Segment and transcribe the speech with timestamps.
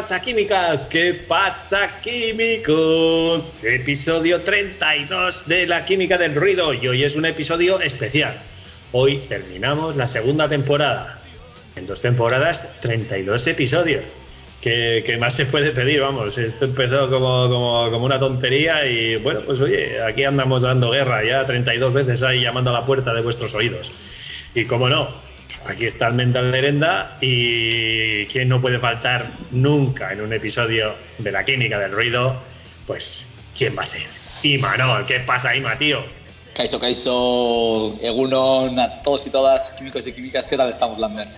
[0.00, 0.86] pasa, químicas?
[0.86, 3.62] ¿Qué pasa, químicos?
[3.64, 8.40] Episodio 32 de la química del ruido y hoy es un episodio especial.
[8.92, 11.20] Hoy terminamos la segunda temporada.
[11.76, 14.04] En dos temporadas, 32 episodios.
[14.62, 16.00] ¿Qué, qué más se puede pedir?
[16.00, 20.92] Vamos, esto empezó como, como, como una tontería y bueno, pues oye, aquí andamos dando
[20.92, 23.92] guerra ya 32 veces ahí llamando a la puerta de vuestros oídos.
[24.54, 25.10] Y como no,
[25.66, 31.32] Aquí está el Mental Merenda y quien no puede faltar nunca en un episodio de
[31.32, 32.40] la química del ruido,
[32.86, 34.02] pues ¿quién va a ser?
[34.42, 36.02] Imanol, ¿qué pasa, Ima, tío?
[36.54, 41.30] Kaiso, Kaiso, Egunon, a todos y todas, químicos y químicas, ¿qué tal estamos, Lambert?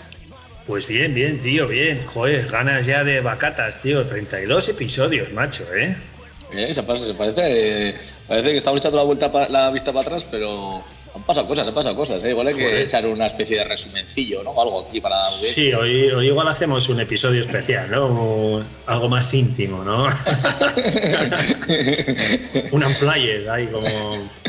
[0.67, 2.07] Pues bien, bien, tío, bien.
[2.07, 4.07] Joder, ganas ya de vacatas, tío.
[4.07, 5.97] 32 episodios, macho, ¿eh?
[6.53, 7.95] Eh, se, pasa, se parece, eh,
[8.29, 11.69] parece que estamos echando la, vuelta pa- la vista para atrás, pero han pasado cosas,
[11.69, 12.25] han pasado cosas.
[12.25, 12.31] ¿eh?
[12.31, 12.81] Igual hay que Joder.
[12.83, 14.51] echar una especie de resumencillo, ¿no?
[14.51, 15.23] O algo aquí para.
[15.25, 18.65] Sí, hoy, hoy igual hacemos un episodio especial, ¿no?
[18.87, 20.05] Algo más íntimo, ¿no?
[22.73, 23.89] un unplugged, ahí como,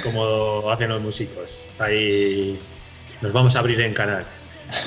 [0.01, 1.67] como hacen los músicos.
[1.79, 2.57] Ahí
[3.21, 4.25] nos vamos a abrir en canal.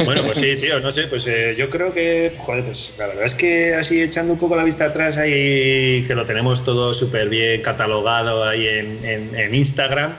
[0.04, 3.24] Bueno, pues sí, tío, no sé, pues eh, yo creo que, joder, pues la verdad
[3.24, 7.28] es que así echando un poco la vista atrás ahí, que lo tenemos todo súper
[7.28, 10.16] bien catalogado ahí en, en- en Instagram,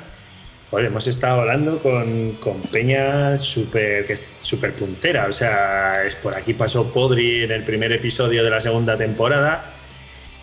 [0.70, 6.16] joder, hemos estado hablando con, con Peña súper que es súper puntera, o sea, es
[6.16, 9.74] por aquí pasó Podri en el primer episodio de la segunda temporada.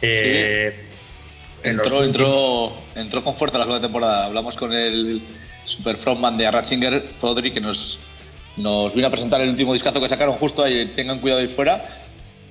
[0.00, 0.84] Eh,
[1.62, 4.26] los Entró, entró, entró con fuerza la segunda temporada.
[4.26, 5.22] Hablamos con el
[5.64, 8.00] super frontman de Ratzinger, Podri, que nos,
[8.58, 11.82] nos vino a presentar el último discazo que sacaron justo ahí, tengan cuidado ahí fuera.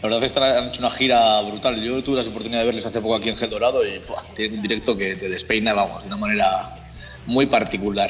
[0.01, 1.79] La verdad es que han hecho una gira brutal.
[1.81, 4.23] Yo tuve la oportunidad de verles hace poco aquí en Gel Dorado y ¡buah!
[4.33, 6.82] tienen un directo que te despeina, vamos, de una manera
[7.25, 8.09] muy particular.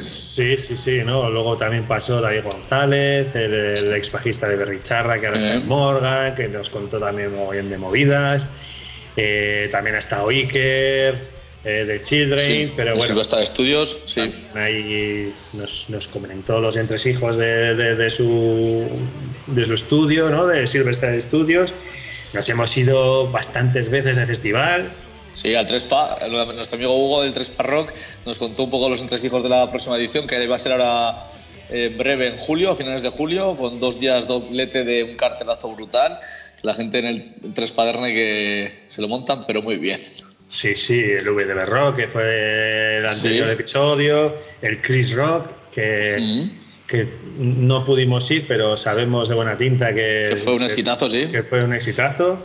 [0.00, 1.28] Sí, sí, sí, ¿no?
[1.30, 5.56] Luego también pasó David González, el, el ex bajista de Berricharra, que ahora está Eh.
[5.58, 8.48] en Morgan, que nos contó también mogollón de movidas.
[9.16, 14.34] Eh, también ha estado Iker, eh, de Children, Sí, pero en bueno, Silvestre Studios, sí.
[14.54, 18.86] ahí nos, nos comentó los entresijos de, de, de su,
[19.46, 20.46] de su estudio, ¿no?
[20.46, 21.72] De Silvestre Studios.
[22.34, 24.88] Nos hemos ido bastantes veces de festival.
[25.34, 26.16] Sí, al Trespa,
[26.54, 27.92] nuestro amigo Hugo del Trespa Rock
[28.24, 31.24] nos contó un poco los entresijos de la próxima edición, que va a ser ahora
[31.70, 35.74] en breve, en julio, a finales de julio, con dos días doblete de un cartelazo
[35.74, 36.18] brutal.
[36.62, 40.00] La gente en el Derne que se lo montan, pero muy bien.
[40.48, 43.16] Sí, sí, el VDB Rock, que fue el Sí.
[43.16, 46.50] anterior episodio, el Chris Rock, que, Mm.
[46.86, 47.08] que
[47.38, 51.26] no pudimos ir, pero sabemos de buena tinta que, Que fue un exitazo, sí.
[51.26, 52.40] que fue un exitazo.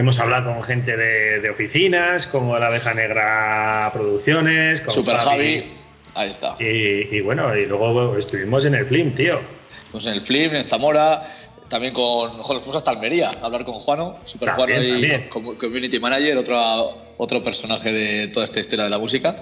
[0.00, 5.18] Hemos hablado con gente de, de oficinas, como la Abeja Negra Producciones, con Super.
[5.18, 5.66] Javi,
[6.14, 6.56] ahí está.
[6.58, 9.38] Y, y bueno, y luego estuvimos en el Flim, tío.
[9.70, 11.22] Estamos en el Flim, en Zamora,
[11.68, 12.30] también con.
[12.30, 15.56] Joder, fuimos hasta Almería a hablar con Juano, Super También, Juano y también.
[15.58, 19.36] Community Manager, otro, otro personaje de toda esta historia de la música.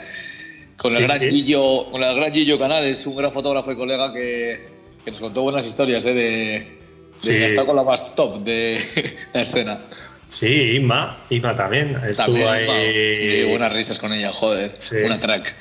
[0.76, 1.30] Con el, Sí, gran sí.
[1.30, 4.69] Gillo, con el gran Gillo Canales, un gran fotógrafo y colega que,
[5.04, 6.14] que nos contó buenas historias ¿eh?
[6.14, 6.78] de, de
[7.14, 7.30] Sí.
[7.30, 8.80] que está con la más top de
[9.32, 9.86] la escena.
[10.28, 11.97] Sí, Inma, Inma también.
[12.06, 13.41] Estuvo También, ahí.
[13.43, 14.97] y buenas risas con ella, joder, Sí.
[14.97, 15.55] una crack.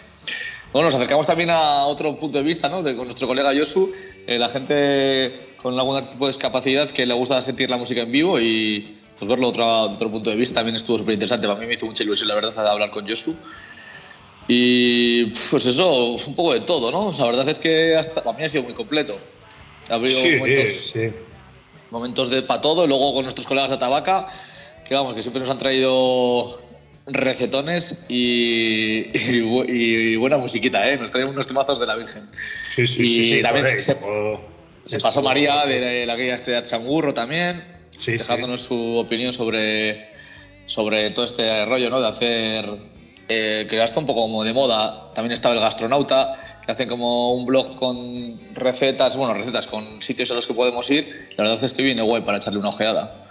[0.73, 2.83] Bueno, nos acercamos también a otro punto de vista, ¿no?
[2.83, 3.91] De, con nuestro colega Yosu,
[4.27, 8.11] eh, la gente con algún tipo de discapacidad que le gusta sentir la música en
[8.11, 11.47] vivo y pues verlo de otro, otro punto de vista también estuvo súper interesante.
[11.47, 13.35] Para mí me hizo mucha ilusión, la verdad, de hablar con Yosu.
[14.50, 17.13] Y pues eso, un poco de todo, ¿no?
[17.17, 19.18] La verdad es que hasta, para mí ha sido muy completo.
[19.89, 21.09] Ha habido Sí, momentos sí.
[21.89, 24.27] momentos de para todo y luego con nuestros colegas de Tabaca
[24.88, 26.60] que vamos que siempre nos han traído
[27.06, 32.30] recetones y, y bu- y buena musiquita eh nos traen unos temazos de la Virgen.
[32.62, 37.13] Sí, sí, Y sí, sí, también se- pasó María de la aquella estrella de Changurro
[37.13, 38.18] también Sí, sí.
[38.18, 40.07] dejándonos su opinión sobre
[40.66, 42.66] sobre todo este rollo no de hacer
[43.30, 46.34] eh, que ya está un poco como de moda también estaba el gastronauta
[46.66, 50.89] que hace como un blog con recetas bueno recetas con sitios a los que podemos
[50.92, 51.30] ir.
[51.38, 53.24] La verdad es que viene guay para echarle una ojeada.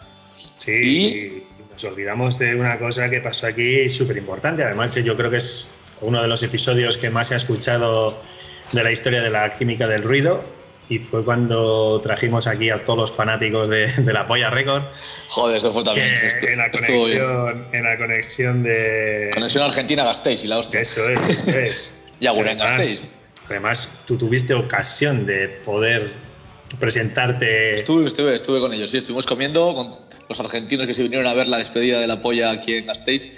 [0.57, 1.45] Sí,
[1.77, 4.65] nos olvidamos de una cosa que pasó aquí súper importante.
[4.65, 5.67] Además, yo creo que es
[6.01, 8.19] uno de los episodios que más se ha escuchado
[8.73, 10.43] de la historia de la química del ruido.
[10.89, 14.85] Y fue cuando trajimos aquí a todos los fanáticos de, de la Polla Record.
[15.29, 16.09] Joder, eso fue también.
[16.49, 19.31] en, la conexión, en la conexión de.
[19.35, 20.81] Conexión Argentina-Gasteiz y la hostia.
[20.81, 22.03] Eso es, eso es.
[22.21, 23.09] Y Además-.
[23.51, 26.09] Además, tú tuviste ocasión de poder
[26.77, 27.75] presentarte.
[27.75, 29.97] Estuve, estuve, estuve con ellos, sí, estuvimos comiendo con
[30.29, 33.33] los argentinos que se vinieron a ver la despedida de la polla aquí en Gasteiz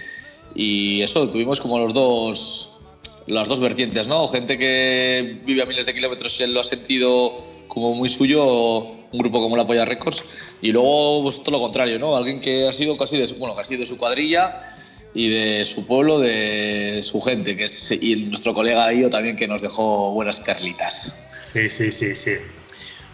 [0.54, 2.78] y eso, tuvimos como los dos,
[3.26, 4.26] las dos vertientes, ¿no?
[4.28, 7.32] Gente que vive a miles de kilómetros y lo ha sentido
[7.68, 10.24] como muy suyo, un grupo como la Polla Records,
[10.62, 12.16] y luego pues, todo lo contrario, ¿no?
[12.16, 14.74] Alguien que ha sido casi de su, bueno, casi de su cuadrilla
[15.14, 19.46] y de su pueblo, de su gente, que es y nuestro colega Io también que
[19.46, 21.24] nos dejó buenas carlitas.
[21.36, 22.32] Sí, sí, sí, sí.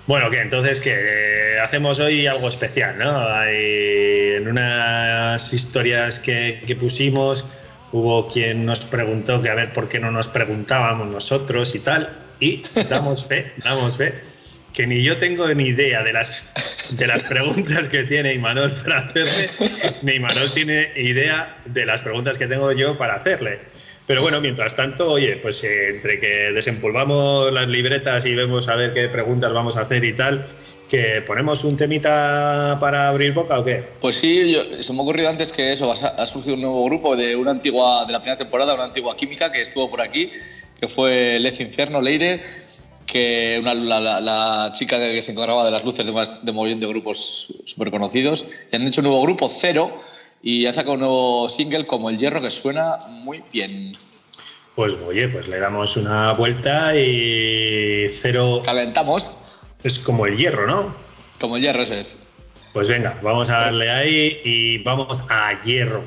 [0.07, 3.27] Bueno, que entonces que hacemos hoy algo especial, ¿no?
[3.27, 7.47] Hay, en unas historias que, que, pusimos
[7.93, 12.11] hubo quien nos preguntó que a ver por qué no nos preguntábamos nosotros y tal,
[12.39, 14.15] y damos fe, damos fe
[14.75, 16.45] que ni yo tengo ni idea de las,
[16.91, 19.49] de las preguntas que tiene Imanol para hacerle,
[20.03, 23.61] ni Imanol tiene idea de las preguntas que tengo yo para hacerle.
[24.07, 28.77] Pero bueno, mientras tanto, oye, pues eh, entre que desempolvamos las libretas y vemos a
[28.77, 30.47] ver qué preguntas vamos a hacer y tal,
[30.89, 33.83] que ponemos un temita para abrir boca o qué?
[34.03, 37.17] Pues sí, yo, se me ha ocurrido antes que eso, ha surgido un nuevo grupo
[37.17, 40.31] de una antigua, de la primera temporada, una antigua química que estuvo por aquí,
[40.79, 42.43] que fue Lez Infierno, Leire,
[43.07, 46.87] que una, la, la, chica que se encargaba de las luces de, más, de movimiento
[46.87, 49.97] de grupos súper conocidos, y han hecho un nuevo grupo, Cero,
[50.47, 53.97] y han sacado un nuevo single como El Hierro que suena muy bien.
[54.75, 58.61] Pues oye, pues le damos una vuelta y Cero...
[58.63, 59.33] Calentamos.
[59.83, 60.95] Es como el hierro, ¿no?
[61.41, 62.27] Como el hierro, ese es.
[62.75, 66.03] Pues venga, vamos a darle ahí y vamos a hierro.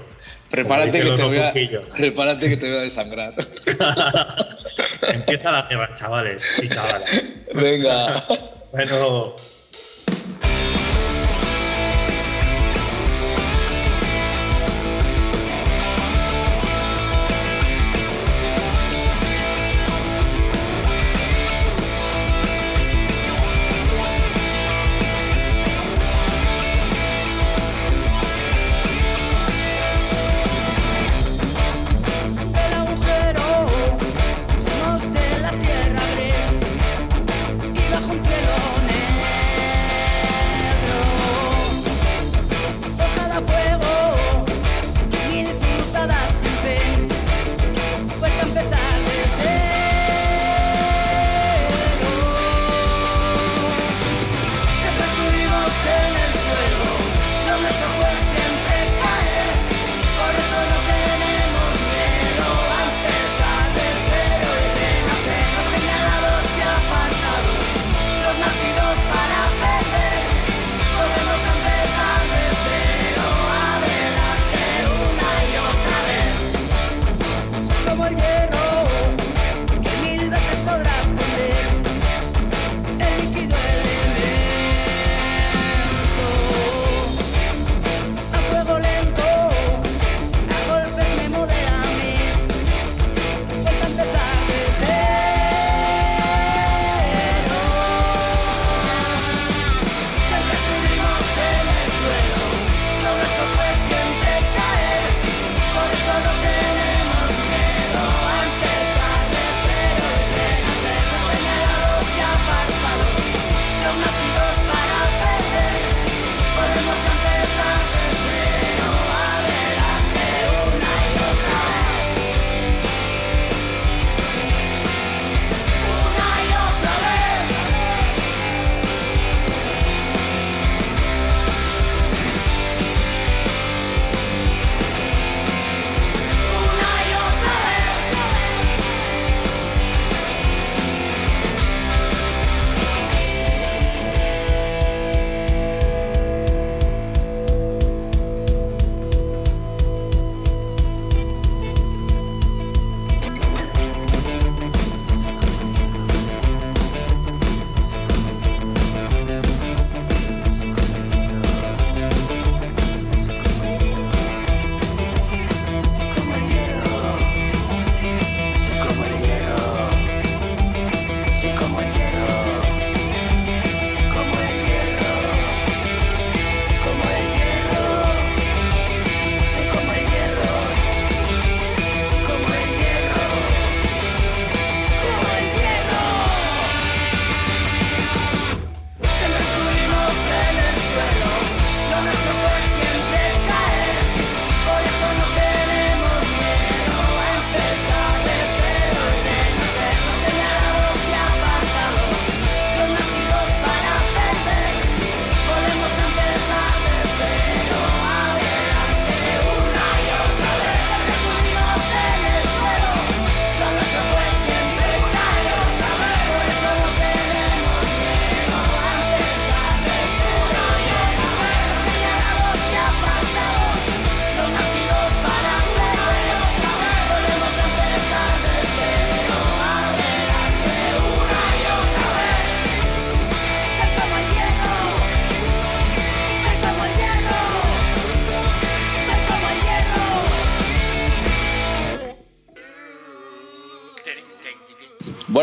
[0.52, 1.54] Prepárate que, te voy a,
[1.98, 3.34] prepárate que te voy a desangrar.
[5.02, 7.46] Empieza la guerra, chavales y chavales.
[7.54, 8.24] Venga.
[8.72, 9.36] Bueno.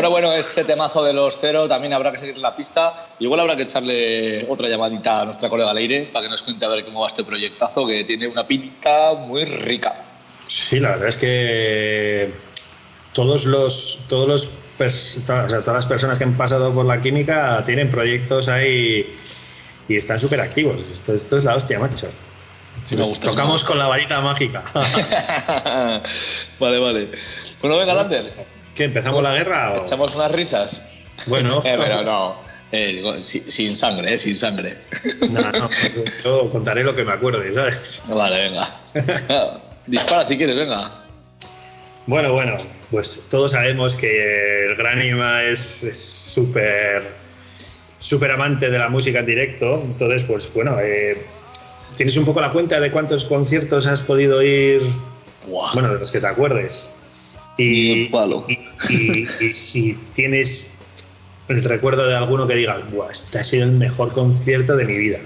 [0.05, 2.93] Bueno, bueno, ese temazo de los cero también habrá que seguir la pista.
[3.17, 6.67] Igual habrá que echarle otra llamadita a nuestra colega Leire para que nos cuente a
[6.67, 9.95] ver cómo va este proyectazo que tiene una pinta muy rica.
[10.45, 12.31] Sí, la verdad es que
[13.13, 14.51] todos los, todos los,
[15.25, 19.11] todas las personas que han pasado por la química tienen proyectos ahí
[19.87, 20.81] y están súper activos.
[20.93, 22.09] Esto, esto, es la hostia, macho.
[23.23, 24.63] tocamos con la varita mágica.
[26.59, 27.11] vale, vale.
[27.59, 28.54] Bueno, venga, Lander.
[28.75, 29.73] ¿Qué, empezamos la guerra?
[29.73, 29.83] O?
[29.83, 31.07] ¿Echamos unas risas?
[31.27, 31.61] Bueno.
[31.65, 32.45] Eh, pero no.
[32.71, 34.77] Eh, sin, sangre, eh, sin sangre.
[35.29, 35.69] No, no,
[36.23, 38.03] yo contaré lo que me acuerde, ¿sabes?
[38.09, 38.81] Vale, venga.
[39.85, 40.91] Dispara si quieres, venga.
[42.07, 42.57] Bueno, bueno,
[42.91, 45.59] pues todos sabemos que el Gran Ima es
[46.33, 47.03] súper
[47.97, 51.25] súper amante de la música en directo, entonces pues bueno, eh,
[51.95, 54.81] ¿tienes un poco la cuenta de cuántos conciertos has podido ir?
[55.73, 56.95] Bueno, de los que te acuerdes.
[57.57, 58.09] Y,
[58.89, 60.75] y, si tienes
[61.47, 64.97] el recuerdo de alguno que diga, Buah, este ha sido el mejor concierto de mi
[64.97, 65.19] vida.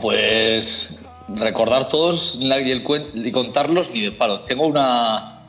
[0.00, 4.40] pues recordar todos y, el y contarlos y de palo.
[4.40, 5.42] Tengo una,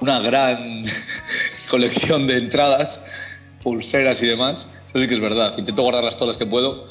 [0.00, 0.84] una gran
[1.70, 3.02] colección de entradas,
[3.62, 4.70] pulseras y demás.
[4.90, 5.56] Eso sí que es verdad.
[5.56, 6.84] Intento guardarlas todas las que puedo.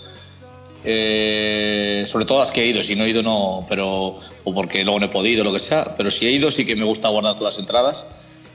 [0.85, 4.83] Eh, sobre todo las que he ido, si no he ido no, pero o porque
[4.83, 7.07] luego no he podido, lo que sea, pero si he ido sí que me gusta
[7.07, 8.07] guardar todas las entradas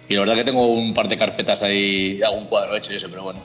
[0.08, 2.96] y la verdad que tengo un par de carpetas ahí, hago un cuadro hecho y
[2.96, 3.40] eso, pero bueno,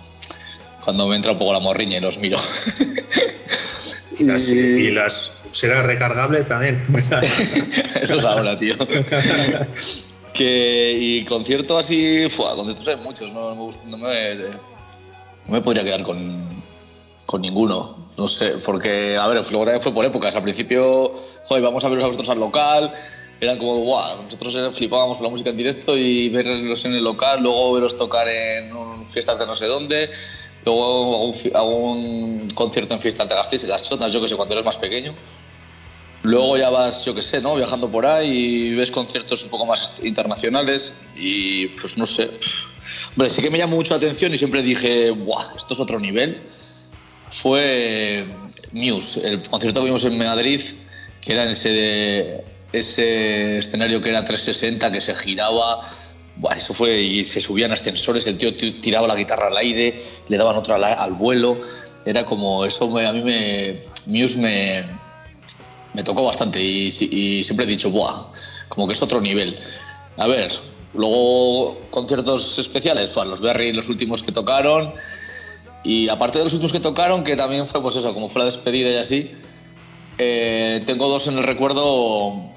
[0.83, 2.37] cuando me entra un poco la morriña y los miro.
[4.19, 6.81] y, las, y las serán recargables también.
[8.01, 8.75] Eso es ahora, tío.
[10.33, 14.59] que, y concierto así, fue, conciertos hay muchos, no, no, me, no,
[15.47, 16.52] me, podría quedar con,
[17.33, 17.97] con ninguno.
[18.15, 20.35] No sé, porque, a ver, también fue por épocas.
[20.35, 21.09] Al principio,
[21.45, 22.93] joder, vamos a ver a vosotros al local.
[23.41, 27.41] Eran como, guau, nosotros flipábamos con la música en directo y verlos en el local,
[27.41, 28.69] luego verlos tocar en
[29.09, 30.11] fiestas de no sé dónde,
[30.63, 34.77] luego un, concierto en fiestas de Gasteiz, las chotas, yo que sé, cuando eres más
[34.77, 35.15] pequeño.
[36.21, 37.55] Luego ya vas, yo qué sé, ¿no?
[37.55, 42.29] Viajando por ahí y ves conciertos un poco más internacionales y pues no sé.
[43.09, 45.55] Hombre, sí que me llamó mucho la atención y siempre dije, ¡buah!
[45.57, 46.39] Esto es otro nivel.
[47.33, 48.23] Fue
[48.71, 50.61] Muse, el concierto que vimos en Madrid,
[51.19, 55.81] que era en ese, ese escenario que era 360, que se giraba.
[56.35, 60.37] Buah, eso fue y se subían ascensores, el tío tiraba la guitarra al aire, le
[60.37, 61.59] daban otra al vuelo.
[62.05, 63.81] Era como, eso a mí me.
[64.05, 64.83] Muse me
[65.93, 66.91] me tocó bastante y,
[67.43, 68.25] siempre he dicho, ¡buah!
[68.67, 69.57] Como que es otro nivel.
[70.17, 70.51] A ver,
[70.93, 74.93] luego conciertos especiales, pues los Berry, los últimos que tocaron.
[75.83, 78.45] Y aparte de los últimos que tocaron, que también fue pues eso, como fue la
[78.45, 79.31] despedida y así,
[80.17, 82.53] eh, tengo dos en el recuerdo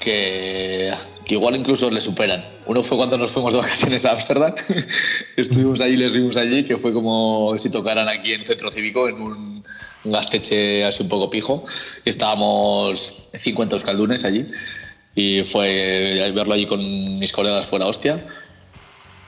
[0.00, 0.92] que,
[1.24, 2.44] que, igual incluso le superan.
[2.66, 4.54] Uno fue cuando nos fuimos de vacaciones a Ámsterdam,
[5.36, 9.20] estuvimos allí, les vimos allí, que fue como si tocaran aquí en Centro Cívico en
[9.20, 9.64] un,
[10.04, 11.66] gasteche así un poco pijo.
[12.04, 14.46] Estábamos 50 euskaldunes allí
[15.14, 18.24] y fue verlo allí con mis colegas fuera hostia.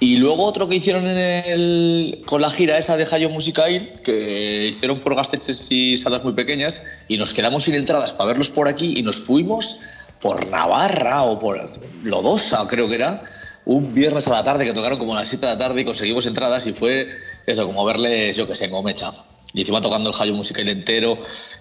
[0.02, 4.68] Y luego otro que hicieron en el, con la gira esa de Hayo Musicail, que
[4.68, 8.66] hicieron por gasteches y salas muy pequeñas, y nos quedamos sin entradas para verlos por
[8.66, 9.80] aquí y nos fuimos
[10.22, 11.70] por Navarra o por
[12.02, 13.22] Lodosa, creo que era,
[13.66, 15.84] un viernes a la tarde que tocaron como a las 7 de la tarde y
[15.84, 17.08] conseguimos entradas y fue
[17.46, 19.12] eso, como verles, yo que sé, en Gomecha.
[19.52, 21.18] Y encima tocando el Hayo Musical entero,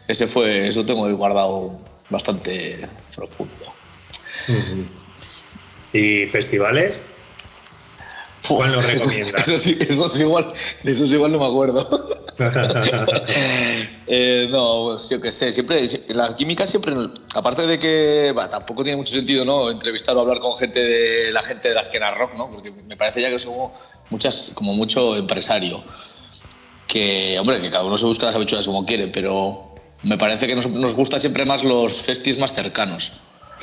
[0.08, 1.78] ese fue, eso tengo guardado
[2.10, 3.74] bastante profundo.
[5.92, 7.02] ¿Y festivales?
[8.56, 9.48] ¿Cuál nos recomiendas?
[9.48, 10.54] Eso, sí, eso, es igual,
[10.84, 12.10] eso es igual no me acuerdo.
[14.08, 16.94] eh, no, pues yo qué sé, siempre, la química siempre,
[17.36, 19.70] aparte de que tampoco tiene mucho sentido ¿no?
[19.70, 22.50] entrevistar o hablar con gente de la gente de la esquena rock, ¿no?
[22.50, 23.72] porque me parece ya que somos
[24.10, 25.84] muchas, como mucho empresario
[26.88, 30.56] que, hombre, que cada uno se busca las habichuelas como quiere, pero me parece que
[30.56, 33.14] nos, nos gusta siempre más los festis más cercanos.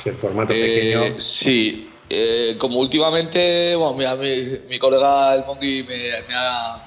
[0.05, 1.19] el formato pequeño.
[1.19, 5.97] Sí, eh, como últimamente, bueno, mira, mi, mi, colega el Mongi me,
[6.27, 6.81] me, ha,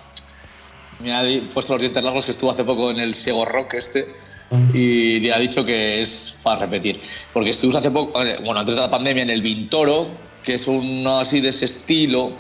[1.01, 4.31] me, ha, puesto los dientes largos que estuvo hace poco en el Sego Rock este
[4.75, 7.01] y ha dicho que es para repetir.
[7.33, 10.09] Porque estuvimos hace poco, bueno, antes de la pandemia en el Vintoro,
[10.43, 12.33] que es uno así de ese estilo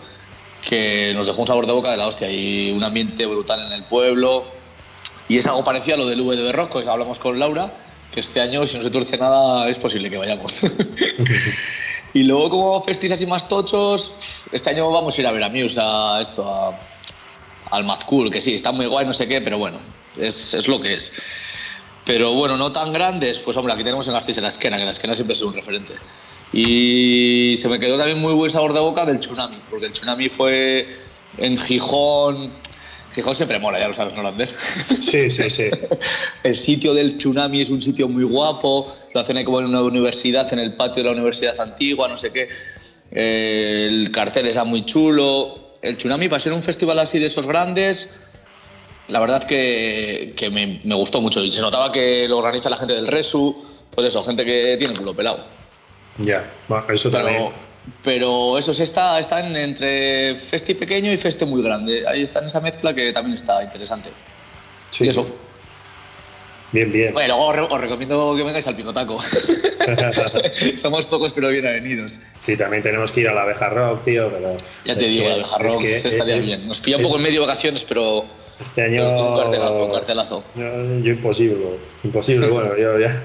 [0.69, 3.73] que nos dejó un sabor de boca de la hostia y un ambiente brutal en
[3.73, 4.45] el pueblo.
[5.29, 7.73] Y es algo parecido a lo del VDB Rock, que hablamos con Laura,
[8.13, 10.63] que este año, si no se tuerce nada, es posible que vayamos.
[12.15, 15.49] y luego, como festis así más tochos, este año vamos a ir a ver a
[15.49, 16.79] Muse, a esto, a,
[17.71, 19.79] al Mazcool, que sí, está muy guay, no sé qué, pero bueno,
[20.17, 21.13] es, es lo que es.
[22.05, 24.85] Pero bueno, no tan grandes, pues hombre, aquí tenemos en Gasteiz en la esquena, que
[24.85, 25.95] la esquena siempre es un referente.
[26.53, 30.29] Y se me quedó también muy buen sabor de boca del Tsunami, porque el Tsunami
[30.29, 30.87] fue
[31.39, 32.51] en Gijón.
[33.13, 34.49] Gijón siempre mola, ya lo sabes, ¿no, Lander?
[35.01, 35.71] Sí, sí, sí.
[36.45, 39.83] el sitio del Tsunami es un sitio muy guapo, lo hacen ahí como en una
[39.83, 42.49] universidad, en el patio de la universidad antigua, no sé qué.
[43.11, 45.53] Eh, el cartel está muy chulo.
[45.83, 48.21] El Tsunami, para ser un festival así de esos grandes,
[49.09, 51.43] la verdad que, que me, me, gustó mucho.
[51.43, 54.95] Y se notaba que lo organiza la gente del Resu, pues eso, gente que tiene
[54.95, 55.45] culo pelado.
[56.19, 57.70] Ya, bueno, eso pero, también.
[58.05, 62.07] Pero esos está, están entre festi pequeño y festi muy grande.
[62.07, 64.11] Ahí está en esa mezcla que también está interesante.
[64.91, 65.05] Sí.
[65.05, 65.27] Y eso.
[66.73, 67.13] Bien, bien.
[67.13, 69.19] Bueno, luego os recomiendo que vengáis al Pinotaco.
[70.77, 72.21] Somos pocos pero bien avenidos.
[72.39, 74.57] Sí, también tenemos que ir a la abeja rock, tío, pero...
[74.85, 76.69] Ya te digo, la abeja rock, es que estaría es, bien.
[76.69, 78.25] Nos pilla un poco en medio de vacaciones, pero...
[78.61, 79.13] Este año...
[79.13, 80.45] Pero un cartelazo, un cartelazo.
[80.55, 81.57] Yo, yo imposible,
[82.05, 83.21] imposible, bueno, yo ya...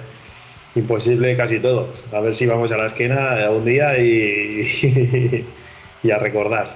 [0.75, 1.89] Imposible casi todo.
[2.11, 5.45] A ver si vamos a la esquina un día y...
[6.03, 6.67] y a recordar.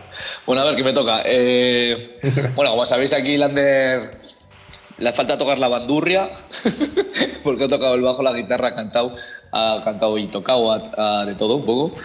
[0.45, 1.21] Bueno, a ver, ¿qué me toca?
[1.25, 2.19] Eh,
[2.55, 4.17] bueno, como sabéis aquí, Lander
[4.97, 6.29] le falta tocar la bandurria,
[7.43, 9.13] porque ha tocado el bajo, la guitarra, ha cantado,
[9.51, 11.95] ha cantado y tocado a, a de todo un poco.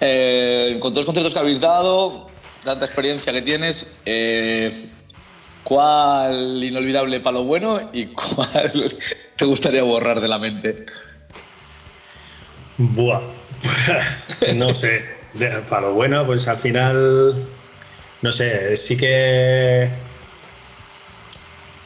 [0.00, 2.26] Eh, con todos los conciertos que habéis dado,
[2.64, 4.70] tanta experiencia que tienes, eh,
[5.68, 8.72] ¿cuál inolvidable para lo bueno y cuál
[9.36, 10.86] te gustaría borrar de la mente?
[12.78, 13.20] Buah,
[14.54, 15.04] no sé.
[15.34, 17.44] De, para lo bueno, pues al final,
[18.22, 19.90] no sé, sí que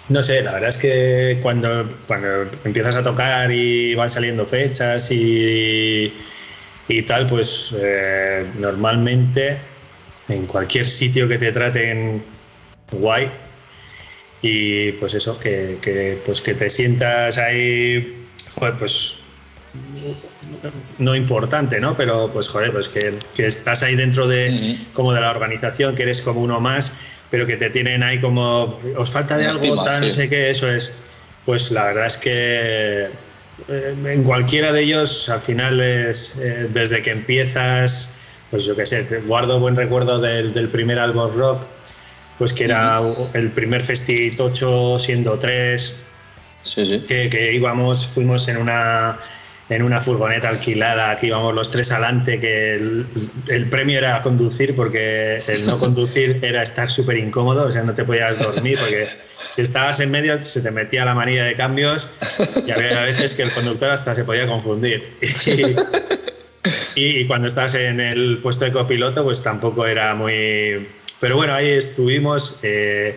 [0.09, 2.29] no sé, la verdad es que cuando, cuando
[2.64, 6.14] empiezas a tocar y van saliendo fechas y,
[6.87, 9.59] y tal, pues eh, normalmente
[10.29, 12.23] en cualquier sitio que te traten
[12.92, 13.29] guay
[14.43, 19.19] y pues eso, que, que, pues que te sientas ahí, joder, pues
[20.99, 21.97] no importante, ¿no?
[21.97, 24.93] Pero pues joder, pues que, que estás ahí dentro de uh -huh.
[24.93, 26.95] como de la organización, que eres como uno más
[27.33, 30.01] pero que te tienen ahí como, os falta de algo, tal, sí.
[30.03, 30.93] no sé qué, eso es.
[31.47, 33.09] Pues la verdad es que
[33.69, 38.13] eh, en cualquiera de ellos, al final es, eh, desde que empiezas,
[38.51, 41.65] pues yo qué sé, guardo buen recuerdo del, del primer álbum rock,
[42.43, 43.01] pues que era
[43.35, 45.95] el primer festi tocho siendo tres,
[46.63, 46.99] sí, sí.
[47.07, 49.17] Que, que íbamos, fuimos en una
[49.69, 53.07] en una furgoneta alquilada, que íbamos los tres adelante, que el,
[53.47, 57.95] el, premio era conducir, porque el no conducir era estar súper incómodo, o sea, no
[57.95, 59.07] te podías dormir, porque
[59.51, 62.09] si estabas en medio se te metía la manilla de cambios
[62.67, 65.17] y había veces que el conductor hasta se podía confundir.
[65.47, 70.89] Y, y, y cuando estás en el puesto de copiloto, pues tampoco era muy...
[71.23, 72.59] Pero bueno, ahí estuvimos...
[72.65, 73.17] Eh,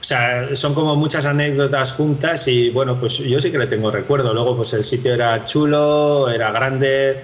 [0.00, 3.92] o sea, son como muchas anécdotas juntas y bueno, pues yo sí que le tengo
[3.92, 4.34] recuerdo.
[4.34, 7.20] Luego, pues el sitio era chulo, era grande.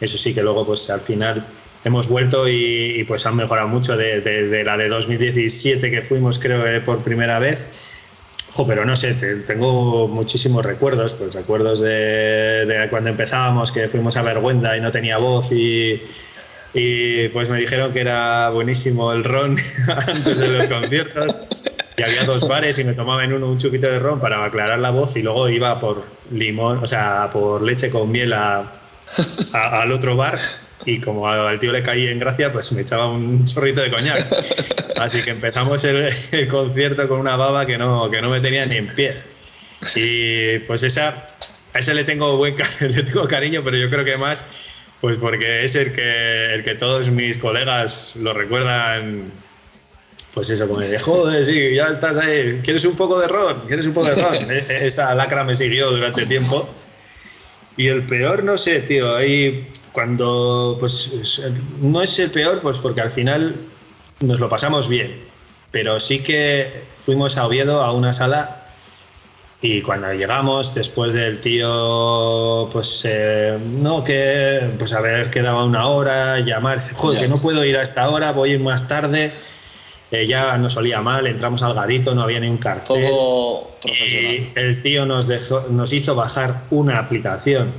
[0.00, 1.44] Eso sí que luego, pues al final
[1.84, 6.80] hemos vuelto y, pues han mejorado mucho de, la de 2017 que fuimos, creo que
[6.80, 7.66] por primera vez.
[8.52, 13.88] Jo, pero no sé, te, tengo muchísimos recuerdos, pues recuerdos de, de, cuando empezábamos, que
[13.88, 16.00] fuimos a Vergüenza y no tenía voz y,
[16.72, 19.56] y pues me dijeron que era buenísimo el ron
[19.88, 21.38] antes de los conciertos
[21.96, 24.78] y había dos bares y me tomaba en uno un chupito de ron para aclarar
[24.78, 28.72] la voz y luego iba por limón, o sea, por leche con miel a,
[29.52, 30.38] a, al otro bar
[30.84, 34.26] y como al tío le caí en gracia, pues me echaba un chorrito de coñac.
[34.98, 38.64] Así que empezamos el, el concierto con una baba que no, que no me tenía
[38.66, 39.20] ni en pie.
[39.94, 41.26] Y pues esa,
[41.74, 44.44] a ese le tengo, buen, le tengo cariño, pero yo creo que más
[45.00, 49.32] pues porque es el que, el que todos mis colegas lo recuerdan
[50.32, 53.62] pues eso, como de joder, sí, ya estás ahí, ¿quieres un poco de ron?
[53.66, 54.50] ¿Quieres un poco de ron?
[54.68, 56.68] Esa lacra me siguió durante tiempo.
[57.76, 61.42] Y el peor, no sé, tío, ahí cuando, pues,
[61.80, 63.56] no es el peor, pues porque al final
[64.20, 65.20] nos lo pasamos bien,
[65.72, 68.59] pero sí que fuimos a Oviedo a una sala
[69.62, 76.40] y cuando llegamos, después del tío, pues eh, no, que pues haber quedado una hora,
[76.40, 79.32] llamar, joder, que no puedo ir a esta hora, voy a ir más tarde
[80.10, 83.06] eh, ya nos olía mal, entramos al garito, no había ni un cartel.
[83.06, 87.72] Todo y el tío nos, dejó, nos hizo bajar una aplicación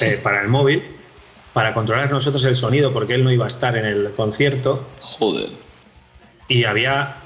[0.00, 0.82] eh, para el móvil
[1.54, 4.86] para controlar nosotros el sonido porque él no iba a estar en el concierto.
[5.00, 5.50] Joder.
[6.48, 7.16] Y había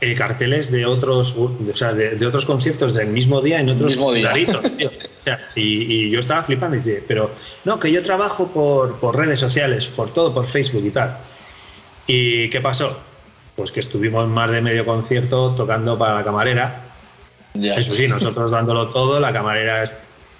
[0.00, 3.96] eh, carteles de otros, o sea, de, de, otros conciertos del mismo día en otros
[3.96, 4.90] tío.
[5.18, 7.30] O sea, y, y, yo estaba flipando y dice, pero
[7.64, 11.18] no, que yo trabajo por, por redes sociales, por todo, por Facebook y tal.
[12.06, 12.98] ¿Y qué pasó?
[13.56, 16.82] Pues que estuvimos más de medio concierto tocando para la camarera.
[17.54, 17.74] Ya.
[17.74, 19.98] Eso sí, nosotros dándolo todo, la camarera es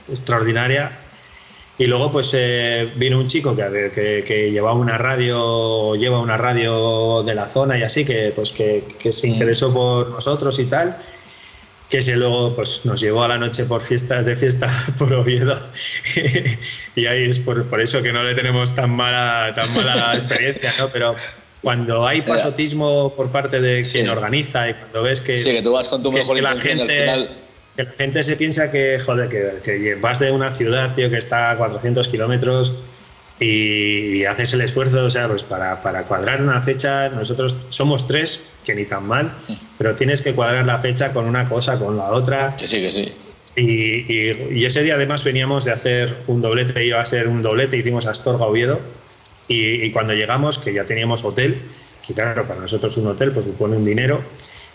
[0.09, 0.93] extraordinaria.
[1.79, 6.37] Y luego pues eh, vino un chico que, que, que, llevaba una radio, lleva una
[6.37, 10.65] radio de la zona y así, que pues que, que se interesó por nosotros y
[10.65, 10.99] tal
[11.89, 15.59] que se luego pues, nos llevó a la noche por fiestas de fiesta por Oviedo
[16.97, 20.75] y ahí es por, por, eso que no le tenemos tan mala tan mala experiencia
[20.79, 20.91] ¿no?
[20.91, 21.15] pero
[21.63, 24.11] cuando hay pasotismo por parte de quien sí.
[24.11, 26.83] organiza y cuando ves que sí que tú vas con tu mejor que la gente
[26.83, 27.39] al final
[27.79, 31.19] que la gente se piensa que joder que, que vas de una ciudad tío que
[31.19, 32.75] está a 400 kilómetros
[33.39, 38.09] y, y, haces el esfuerzo, o sea, pues para, para, cuadrar una fecha, nosotros somos
[38.09, 39.33] tres, que ni tan mal,
[39.79, 42.57] pero tienes que cuadrar la fecha con una cosa, con la otra.
[42.57, 43.15] Que sí, que sí.
[43.55, 47.41] Y, y, y ese día además veníamos de hacer un doblete, iba a ser un
[47.41, 48.81] doblete, hicimos Astorga Oviedo,
[49.49, 51.63] y, cuando llegamos, que ya teníamos hotel,
[52.07, 54.23] que claro, para nosotros un hotel pues supone un dinero,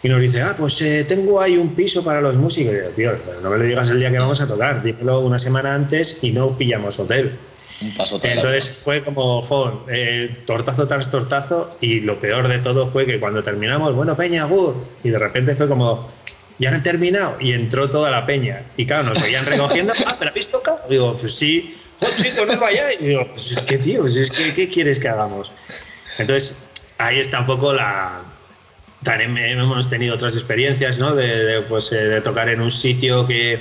[0.04, 2.74] y nos dice, ah, pues eh, tengo ahí un piso para los músicos.
[2.74, 5.22] Y yo, tío, pero no me lo digas el día que vamos a tocar, dímelo
[5.22, 7.38] una semana antes y no pillamos hotel.
[7.82, 13.20] Entonces fue como fue, eh, tortazo tras tortazo y lo peor de todo fue que
[13.20, 16.08] cuando terminamos, bueno, Peña, Gur, y de repente fue como,
[16.60, 18.64] ya han terminado y entró toda la Peña.
[18.78, 20.82] Y claro, nos veían recogiendo, ah, pero habéis tocado.
[20.90, 23.00] Digo, pues sí, oh, chicos, no vayáis.
[23.02, 25.52] Y digo, pues es que, tío, pues es que, ¿qué quieres que hagamos?
[26.18, 26.64] Entonces,
[26.98, 28.22] ahí está un poco la...
[29.04, 31.16] También hemos tenido otras experiencias, ¿no?
[31.16, 33.60] De, de pues, eh, de tocar en un sitio que,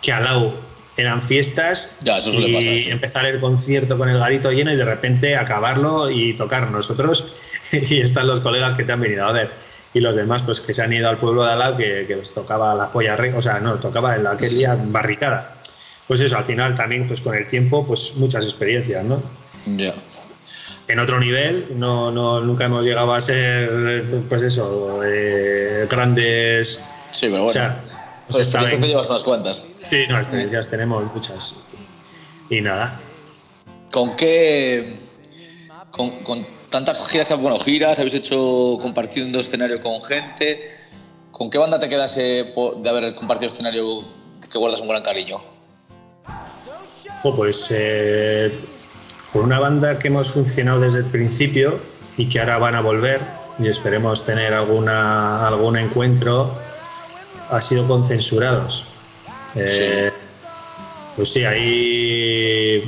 [0.00, 0.54] que al lado
[0.96, 2.90] eran fiestas ya, eso y pasar, sí.
[2.90, 6.70] empezar el concierto con el garito lleno y de repente acabarlo y tocar.
[6.70, 7.34] Nosotros
[7.72, 9.50] y están los colegas que te han venido a ver
[9.92, 12.16] y los demás pues que se han ido al pueblo de al lado que, que
[12.16, 15.56] les tocaba la polla o sea no tocaba en aquel día barricada.
[16.06, 19.22] Pues eso al final también pues con el tiempo pues muchas experiencias no
[19.66, 19.94] ya
[20.88, 27.26] en otro nivel no, no nunca hemos llegado a ser pues eso eh, grandes sí
[27.28, 27.80] pero bueno o sea,
[28.26, 28.80] pues está bien.
[28.80, 29.64] que llevas unas cuantas.
[29.82, 31.54] Sí, no, experiencias tenemos muchas.
[32.48, 33.00] Y nada.
[33.92, 34.98] ¿Con qué.
[35.90, 40.62] Con, con, tantas giras que bueno, giras, habéis hecho compartiendo escenario con gente.
[41.30, 44.04] ¿Con qué banda te quedas eh, de haber compartido escenario
[44.50, 45.40] que guardas un gran cariño?
[47.22, 48.58] Oh, pues eh,
[49.34, 51.80] con una banda que hemos funcionado desde el principio
[52.16, 53.20] y que ahora van a volver
[53.58, 56.56] y esperemos tener alguna, algún encuentro
[57.50, 58.86] ha sido con censurados.
[59.56, 60.20] Eh, sí.
[61.16, 62.84] Pues sí, ahí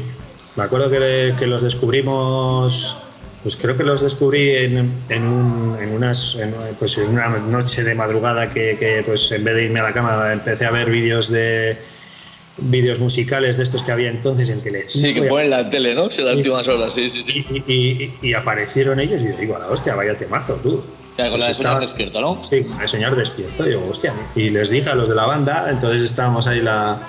[0.55, 2.97] me acuerdo que, que, los descubrimos,
[3.43, 7.83] pues creo que los descubrí en, en, un, en unas, en, pues en una noche
[7.83, 10.91] de madrugada que, que, pues en vez de irme a la cama empecé a ver
[10.91, 11.79] vídeos de
[12.59, 15.07] vídeos musicales de estos que había entonces en Telecinco.
[15.07, 16.11] Sí, que ponen la tele, ¿no?
[16.11, 17.45] Sí, las últimas horas, sí, sí, sí.
[17.67, 20.83] Y, y, y, aparecieron ellos y yo digo, la hostia, vaya temazo, tú.
[21.19, 22.43] Ya, con la de soñar estaba, despierto, ¿no?
[22.43, 23.65] Sí, con la de soñar despierto.
[23.65, 24.15] Digo, hostia.
[24.35, 27.01] Y les dije a los de la banda, entonces estábamos ahí la,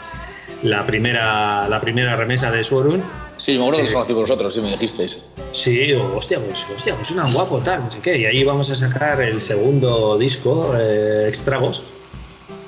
[0.63, 3.03] la primera, la primera remesa de Suorun.
[3.37, 5.33] Sí, me acuerdo que los conocí por vosotros, sí me dijisteis.
[5.51, 8.17] Sí, digo, hostia, pues, hostia, pues una guapo, tal, no sé qué.
[8.17, 11.83] Y ahí vamos a sacar el segundo disco, eh, Extragos.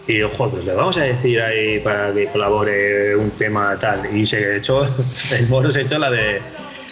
[0.10, 4.18] Y joder, pues le vamos a decir ahí para que colabore un tema tal.
[4.18, 4.82] Y se echó,
[5.32, 6.42] el moro se echó la de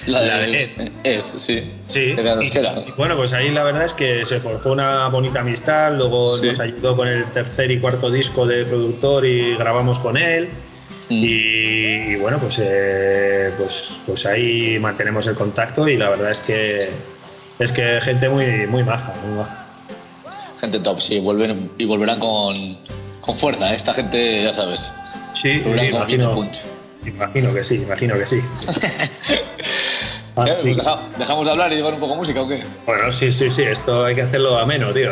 [0.05, 0.91] la de, la de es.
[1.03, 1.25] es.
[1.25, 1.71] sí.
[1.81, 2.15] Sí.
[2.15, 6.37] Y, y, bueno, pues ahí la verdad es que se forjó una bonita amistad, luego
[6.37, 6.45] sí.
[6.45, 10.49] nos ayudó con el tercer y cuarto disco de productor y grabamos con él.
[11.09, 11.13] Mm.
[11.13, 16.41] Y, y, bueno, pues, eh, pues, pues ahí mantenemos el contacto y la verdad es
[16.41, 16.89] que
[17.57, 19.65] es que gente muy, muy maja, muy maja.
[20.59, 22.77] Gente top, sí, vuelven y volverán con,
[23.27, 23.75] con fuerza, ¿eh?
[23.75, 24.91] esta gente, ya sabes.
[25.33, 26.49] Sí, imagino,
[27.05, 28.41] imagino que sí, imagino que sí.
[30.35, 30.75] Así.
[30.75, 32.63] Pues deja, ¿Dejamos de hablar y llevar un poco de música o qué?
[32.85, 35.09] Bueno, sí, sí, sí, esto hay que hacerlo ameno, tío.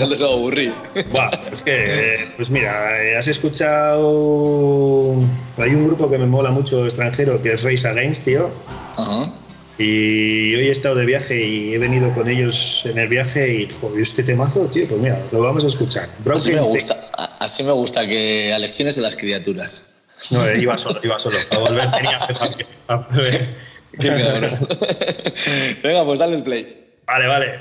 [0.00, 0.72] no se aburrir.
[1.10, 2.72] Buah, es que, pues mira,
[3.18, 5.16] has escuchado.
[5.58, 8.50] Hay un grupo que me mola mucho extranjero que es Race Against, tío.
[8.96, 9.32] Ajá.
[9.80, 13.70] Y hoy he estado de viaje y he venido con ellos en el viaje y,
[13.72, 16.06] joder, este temazo, tío, pues mira, lo vamos a escuchar.
[16.18, 16.98] Broken así me gusta,
[17.38, 19.94] así me gusta que a lecciones de las criaturas.
[20.32, 21.38] No, eh, iba solo, iba solo.
[21.50, 22.34] A volver tenía que
[25.82, 26.76] Venga, pues dale el play.
[27.06, 27.60] Vale, vale.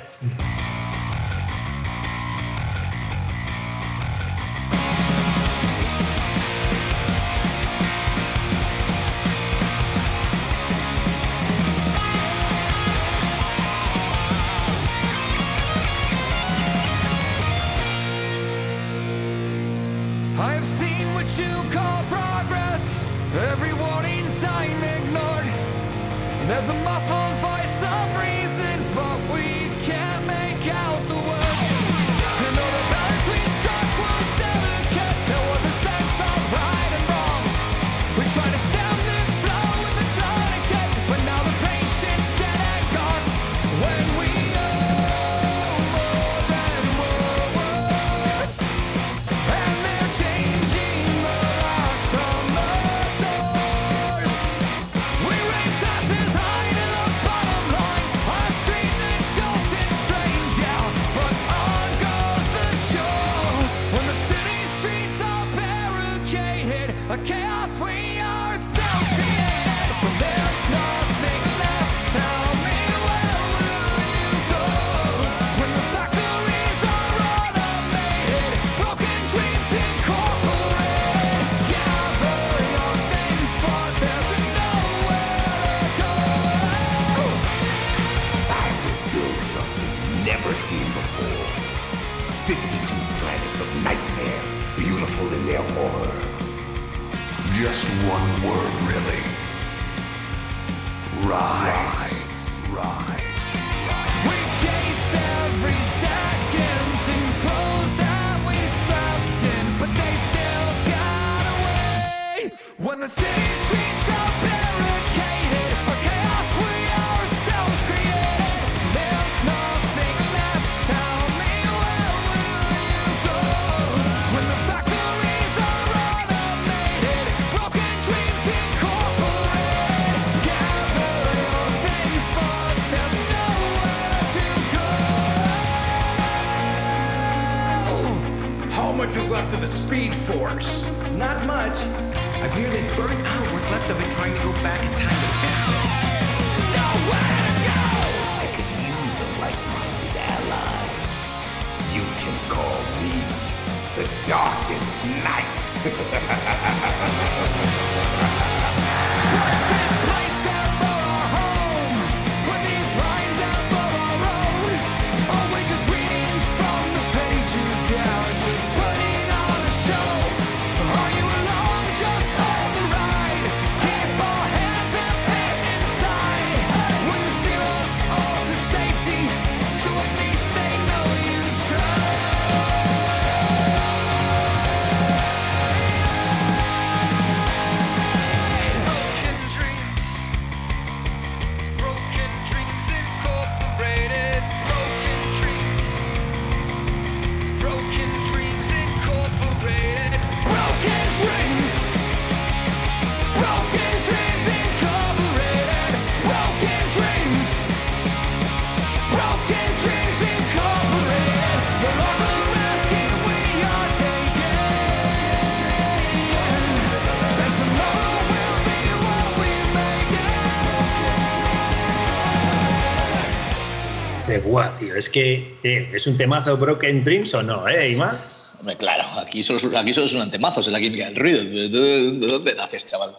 [224.50, 224.96] Guau, tío.
[224.96, 228.20] Es que eh, es un temazo Broken Dreams o no, ¿eh, Ima?
[228.60, 231.42] Hombre, claro, aquí solo, aquí solo son antemazos en la química del ruido.
[231.44, 233.16] ¿De, de- de dónde naces, chaval?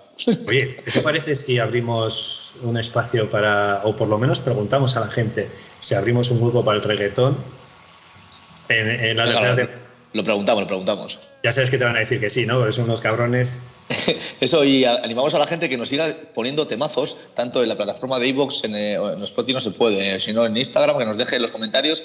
[0.46, 5.00] Oye, ¿qué te parece si abrimos un espacio para, o por lo menos preguntamos a
[5.00, 7.38] la gente, si abrimos un hueco para el reggaetón
[8.68, 9.54] en, en la letra
[10.12, 11.18] lo, preguntamos, lo preguntamos.
[11.42, 12.58] Ya sabes que te van a decir que sí, ¿no?
[12.58, 13.56] Porque son unos cabrones.
[14.40, 18.18] Eso, y animamos a la gente que nos siga poniendo temazos, tanto en la plataforma
[18.18, 21.16] de iVoox, en, eh, en Spotify no se puede, eh, sino en Instagram, que nos
[21.16, 22.02] deje en los comentarios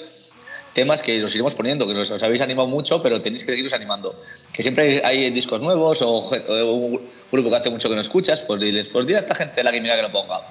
[0.76, 3.72] temas que los iremos poniendo, que los, os habéis animado mucho, pero tenéis que seguiros
[3.72, 4.20] animando.
[4.52, 8.02] Que siempre hay, hay discos nuevos o, o un grupo que hace mucho que no
[8.02, 10.42] escuchas, pues diles, pues dile a esta gente de la química que lo ponga.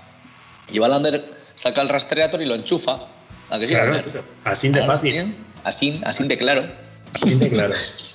[0.74, 3.02] Y va Lander, saca el rastreator y lo enchufa.
[3.52, 3.94] ¿A que sí, Claro,
[4.44, 5.14] así de fácil.
[5.14, 5.36] ¿sí?
[5.64, 6.85] Así, así de claro.
[7.50, 7.74] Claro.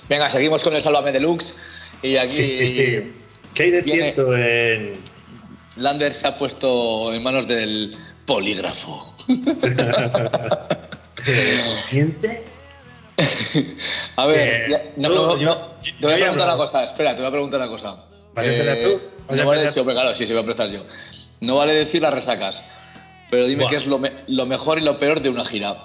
[0.09, 1.55] Venga, seguimos con el Sálvame Deluxe.
[2.01, 3.13] Y aquí Sí, sí, sí.
[3.53, 4.93] ¿Qué hay de cierto en,
[5.77, 9.13] Lander se ha puesto en manos del polígrafo.
[11.89, 12.43] ¿Siente?
[14.15, 16.83] A ver, Eh, ya- no, no, yo- no, yo- te voy a preguntar una cosa,
[16.83, 17.89] espera, te voy a preguntar una cosa.
[18.09, 19.01] Eh, ¿Vas a empezar tú?
[19.27, 20.85] ¿Vas a no vale, hombre, claro, sí, sí, voy a empezar yo.
[21.41, 22.63] No vale decir las resacas,
[23.29, 25.75] pero dime qué es lo, me- lo mejor y lo peor de una gira.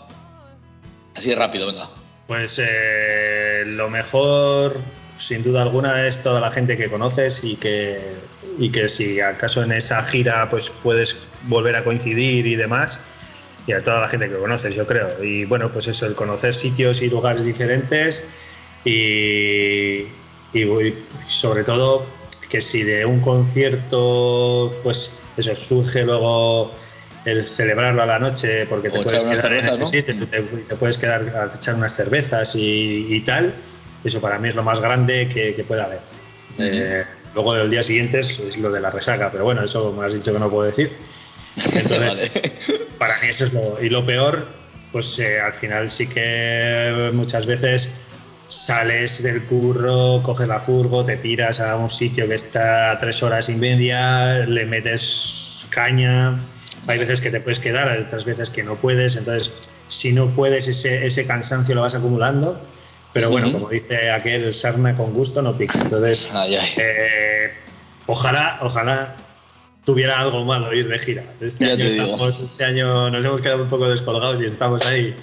[1.15, 1.91] Así de rápido, venga.
[2.27, 4.77] Pues eh, lo mejor,
[5.17, 8.01] sin duda alguna, es toda la gente que conoces y que,
[8.59, 13.01] y que si acaso en esa gira pues puedes volver a coincidir y demás,
[13.67, 15.23] y a toda la gente que conoces, yo creo.
[15.23, 18.25] Y bueno, pues eso, el conocer sitios y lugares diferentes
[18.85, 20.07] y,
[20.53, 20.95] y
[21.29, 22.07] sobre todo
[22.49, 26.73] que si de un concierto, pues eso surge luego
[27.27, 29.87] el celebrarlo a la noche porque te O puedes quedar cervezas, ¿no?
[29.87, 33.55] sitio, te, te puedes quedar a echar unas cervezas y, y tal.
[34.05, 35.99] Eso para mí es lo más grande que, que puede haber.
[36.59, 40.07] Eh, luego el día siguiente es, es lo de la resaca, pero bueno, eso me
[40.07, 40.93] has dicho que no puedo decir.
[41.75, 42.53] Entonces, Vale.
[42.99, 43.83] para mí eso es lo.
[43.83, 44.47] Y lo peor,
[44.93, 47.91] pues eh, al final sí que muchas veces
[48.49, 53.23] sales del curro, coges la furgo, te tiras a un sitio que está a tres
[53.23, 56.39] horas y media, le metes caña.
[56.87, 59.17] Hay veces que te puedes quedar, hay otras veces que no puedes.
[59.17, 59.53] Entonces,
[59.89, 62.61] si no puedes, ese, ese cansancio lo vas acumulando.
[63.13, 65.81] Pero bueno, como dice aquel, sarna con gusto no pica.
[65.81, 66.69] Entonces, Ay, ay.
[66.77, 67.53] eh,
[68.07, 69.17] ojalá, ojalá
[69.85, 71.25] tuviera algo malo ir de gira.
[71.41, 75.15] Este Ya año, estamos- este año nos hemos quedado un poco descolgados y estamos ahí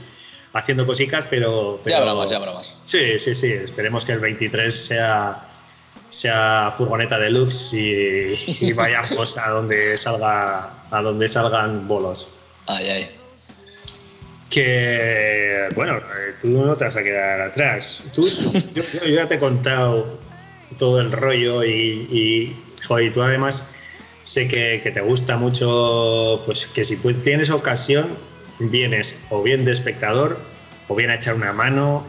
[0.53, 2.77] haciendo cositas, pero, pero Ya habrá más, ya habrá más.
[2.83, 3.51] Sí, sí, sí.
[3.51, 5.47] Esperemos que el 23 sea
[6.09, 8.35] sea furgoneta deluxe y,
[8.67, 12.27] y vayamos a donde salga a donde salgan bolos.
[12.67, 13.09] Ay, ay.
[14.49, 18.03] que, bueno, eh, tú no te vas a quedar atrás.
[18.13, 18.27] Tú,
[18.73, 20.19] yo, yo ya te he contado
[20.77, 23.67] todo el rollo y, y, joder, y tú además
[24.23, 28.15] sé que, que te gusta mucho, pues que si tienes ocasión,
[28.59, 30.37] vienes o bien de espectador
[30.87, 32.05] o bien a echar una mano.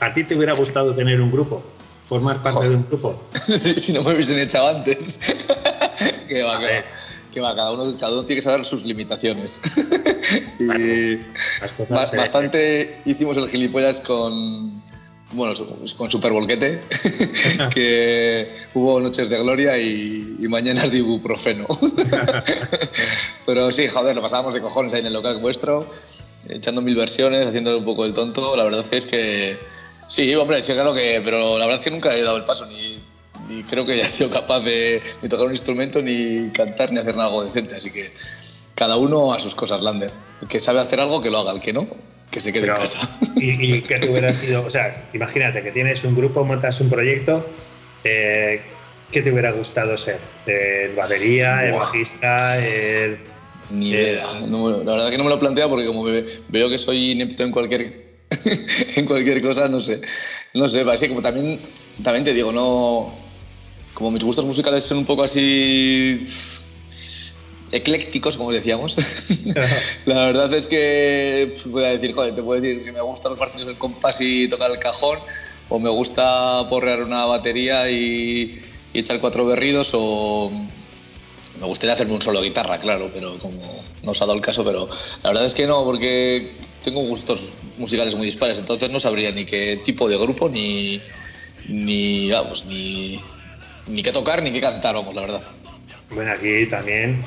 [0.00, 1.62] ¿A ti te hubiera gustado tener un grupo?
[2.06, 2.70] ¿Formar parte Joder.
[2.70, 3.28] de un grupo?
[3.44, 5.18] si, no me hubiesen echado antes.
[6.28, 6.84] que va, ver.
[6.84, 7.05] va.
[7.36, 9.60] Que va, cada uno, cada uno tiene que saber sus limitaciones.
[10.58, 11.18] y
[11.90, 14.82] Las bastante hicimos el gilipollas con.
[15.32, 15.66] Bueno, su-
[15.98, 16.80] con Super Volquete,
[17.74, 21.66] que hubo noches de gloria y, y mañanas de ibuprofeno.
[23.44, 25.86] Pero sí, joder, lo pasábamos de cojones ahí en el local vuestro,
[26.48, 28.56] echando mil versiones, haciendo un poco el tonto.
[28.56, 29.58] La verdad es que
[30.06, 31.20] sí, hombre, sí, claro que.
[31.22, 32.85] Pero la verdad es que nunca he dado el paso, ni,
[33.48, 37.14] ni creo que haya sido capaz de ni tocar un instrumento, ni cantar, ni hacer
[37.18, 37.74] algo decente.
[37.76, 38.10] Así que
[38.74, 40.12] cada uno a sus cosas, Lander.
[40.42, 41.52] El que sabe hacer algo, que lo haga.
[41.52, 41.86] El que no,
[42.30, 43.18] que se quede Pero, en casa.
[43.36, 46.90] y, y que te hubiera sido, o sea, imagínate que tienes un grupo, montas un
[46.90, 47.46] proyecto,
[48.04, 48.60] eh,
[49.10, 50.18] ¿qué te hubiera gustado ser?
[50.46, 53.18] ¿El batería, el bajista, el...
[53.70, 54.40] Ni Eh, idea.
[54.46, 57.42] No, la verdad que no me lo planteo porque como me- veo que soy inepto
[57.42, 58.06] en cualquier
[58.96, 60.00] en cualquier cosa, no sé.
[60.54, 61.60] No sé, así como también
[62.02, 63.25] también te digo, no
[63.96, 66.22] como mis gustos musicales son un poco así
[67.72, 68.94] eclécticos, como decíamos.
[70.04, 73.38] la verdad es que voy a decir, joder, te puedo decir que me gustan los
[73.38, 75.18] partidos del compás y tocar el cajón
[75.70, 78.60] o me gusta porrear una batería y,
[78.92, 80.50] y echar cuatro berridos o
[81.58, 84.62] me gustaría hacerme un solo guitarra, claro, pero como no os ha dado el caso,
[84.62, 84.88] pero
[85.22, 86.52] la verdad es que no, porque
[86.84, 91.00] tengo gustos musicales muy dispares, entonces no sabría ni qué tipo de grupo, ni,
[91.66, 93.18] ni, vamos, ni,
[93.86, 95.42] ni qué tocar, ni qué cantar, vamos, la verdad.
[96.10, 97.24] Bueno, aquí también,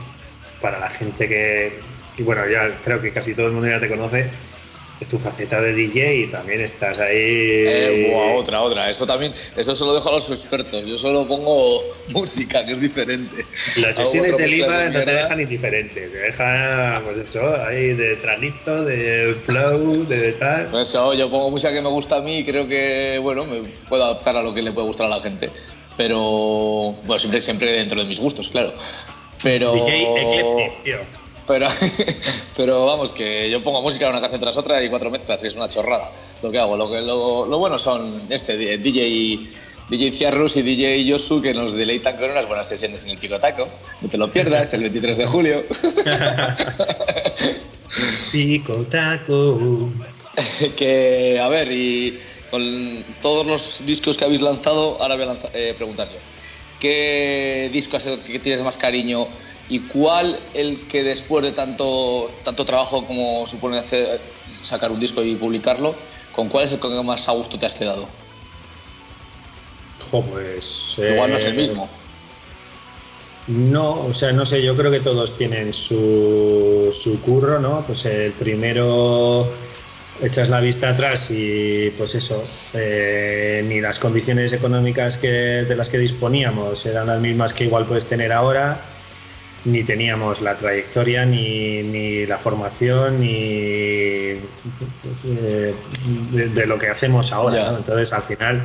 [0.61, 1.73] para la gente que,
[2.17, 4.29] y bueno, ya creo que casi todo el mundo ya te conoce,
[4.99, 7.15] es tu faceta de DJ y también estás ahí...
[7.15, 11.25] Eh, buah, otra, otra, eso también, eso se lo dejo a los expertos, yo solo
[11.25, 11.81] pongo
[12.13, 13.45] música, que es diferente.
[13.77, 18.83] Las sesiones de Lima no te dejan indiferente, te dejan, pues eso, ahí de tranito,
[18.83, 20.65] de flow, de tal.
[20.67, 23.61] Por eso yo pongo música que me gusta a mí y creo que, bueno, me
[23.87, 25.49] puedo adaptar a lo que le puede gustar a la gente.
[25.99, 28.73] Pero, bueno, siempre, siempre dentro de mis gustos, claro.
[29.43, 29.73] Pero...
[29.73, 30.97] DJ Eclectic, tío.
[31.45, 31.67] Pero,
[32.55, 35.57] pero vamos, que yo pongo música una canción tras otra y cuatro mezclas, que es
[35.57, 36.09] una chorrada
[36.41, 36.77] lo que hago.
[36.77, 39.41] Lo, que, lo, lo bueno son este DJ,
[39.89, 43.67] DJ Ciarrus y DJ Yosu que nos deleitan con unas buenas sesiones en el Picotaco.
[43.99, 45.63] No te lo pierdas, el 23 de julio.
[48.31, 49.89] Pico taco.
[50.77, 55.49] que, a ver, y con todos los discos que habéis lanzado, ahora voy a lanza-
[55.53, 56.19] eh, preguntar yo.
[56.79, 59.27] ¿Qué disco es el que tienes más cariño
[59.67, 64.21] y cuál el que después de tanto, tanto trabajo como supone hacer,
[64.63, 65.95] sacar un disco y publicarlo,
[66.31, 68.07] con cuál es el que más a gusto te has quedado?
[70.09, 70.97] Jo, pues.
[70.97, 71.89] Igual no es eh, el mismo.
[73.47, 77.83] No, o sea, no sé, yo creo que todos tienen su, su curro, ¿no?
[77.85, 79.51] Pues el primero
[80.21, 82.43] echas la vista atrás y pues eso,
[82.73, 87.85] eh, ni las condiciones económicas que, de las que disponíamos eran las mismas que igual
[87.85, 88.81] puedes tener ahora,
[89.65, 94.35] ni teníamos la trayectoria, ni, ni la formación, ni
[95.03, 95.73] pues, eh,
[96.31, 97.75] de, de lo que hacemos ahora.
[97.77, 98.63] Entonces al final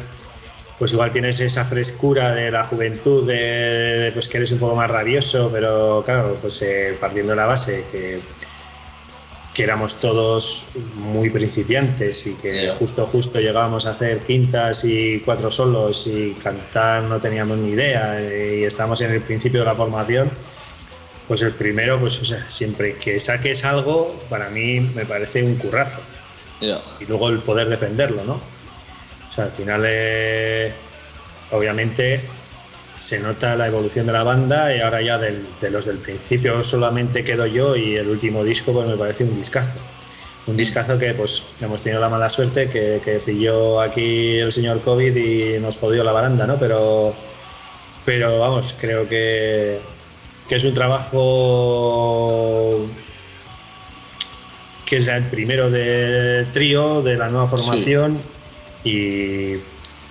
[0.79, 4.75] pues igual tienes esa frescura de la juventud, de, de, pues que eres un poco
[4.75, 8.21] más rabioso, pero claro, pues eh, partiendo de la base que,
[9.55, 15.49] que éramos todos muy principiantes y que justo justo llegábamos a hacer quintas y cuatro
[15.49, 19.77] solos y cantar no teníamos ni idea eh, y estamos en el principio de la
[19.77, 20.29] formación,
[21.29, 25.55] pues el primero, pues o sea, siempre que saques algo, para mí me parece un
[25.55, 26.01] currazo.
[27.01, 28.35] Y luego el poder defenderlo, ¿no?
[28.35, 30.73] O sea, al final, eh,
[31.53, 32.23] obviamente,
[32.95, 36.63] se nota la evolución de la banda y ahora ya del- de los del principio
[36.63, 39.75] solamente quedo yo y el último disco pues me parece un discazo.
[40.47, 44.81] Un discazo que pues hemos tenido la mala suerte que, que pilló aquí el señor
[44.83, 46.59] COVID y nos jodió la baranda, ¿no?
[46.59, 47.15] Pero,
[48.05, 49.81] pero vamos, creo que,
[50.47, 52.87] que es un trabajo
[54.85, 58.21] que es el primero de trío de la nueva formación
[58.85, 59.55] y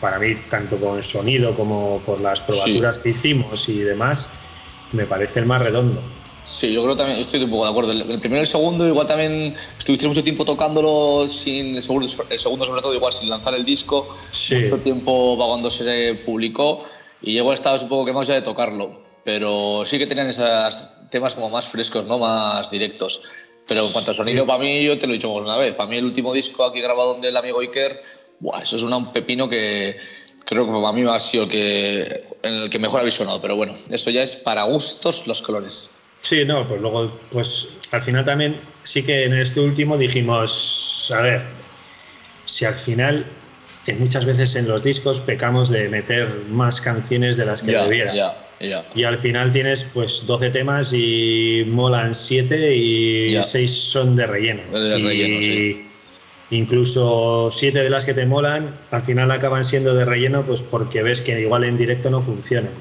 [0.04, 4.28] para mí tanto con sonido como por las probaturas que hicimos y demás
[4.92, 6.04] me parece el más redondo
[6.46, 7.92] Sí, yo creo también, estoy un poco de acuerdo.
[7.94, 12.06] El, el primero y el segundo, igual también estuviste mucho tiempo tocándolo sin el segundo,
[12.30, 14.14] el segundo sobre todo, igual sin lanzar el disco.
[14.30, 14.56] Sí.
[14.56, 16.84] Mucho tiempo va cuando se publicó
[17.22, 19.04] y igual estabas un poco quemados ya de tocarlo.
[19.24, 22.20] Pero sí que tenían esos temas como más frescos, ¿no?
[22.20, 23.22] Más directos.
[23.66, 25.90] Pero en cuanto a sonido, para mí, yo te lo he dicho una vez, para
[25.90, 28.02] mí el último disco aquí grabado del amigo Iker,
[28.44, 29.96] buah, eso es una- un pepino que
[30.46, 33.40] creo que para mí ha sido el que, en el que mejor habéis sonado.
[33.42, 35.92] Pero bueno, eso ya es para gustos los colores.
[36.20, 41.22] Sí, no, pues luego, pues al final también sí que en este último dijimos, a
[41.22, 41.42] ver,
[42.46, 43.26] si al final,
[43.86, 48.14] que muchas veces en los discos pecamos de meter más canciones de las que debiera.
[48.14, 48.86] ya, ya.
[48.96, 53.44] Y al final tienes pues 12 temas y molan 7 y Ya.
[53.44, 54.64] 6 son de relleno.
[54.80, 55.88] De y relleno, sí.
[56.56, 61.02] Incluso 7 de las que te molan al final acaban siendo de relleno pues porque
[61.04, 62.72] ves que igual en directo no funcionan.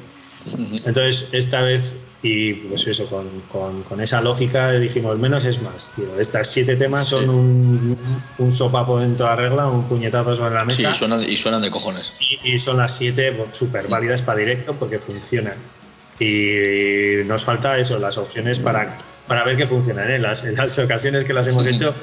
[0.86, 1.94] Entonces esta vez
[2.24, 6.18] y pues eso con, con- con esa lógica dijimos menos es más, tío.
[6.20, 7.10] Estas 7 temas Sí.
[7.12, 7.98] son un,
[8.38, 11.70] un sopapo en toda regla, un puñetazo sobre la Sí, mesa suenan, y suenan de
[11.70, 12.12] cojones.
[12.44, 15.54] y, y son las 7 súper válidas para directo porque funcionan.
[16.20, 20.10] Y nos falta eso, las opciones para, para ver que funcionan.
[20.10, 20.18] ¿eh?
[20.18, 21.94] Las, en las ocasiones que las hemos hecho,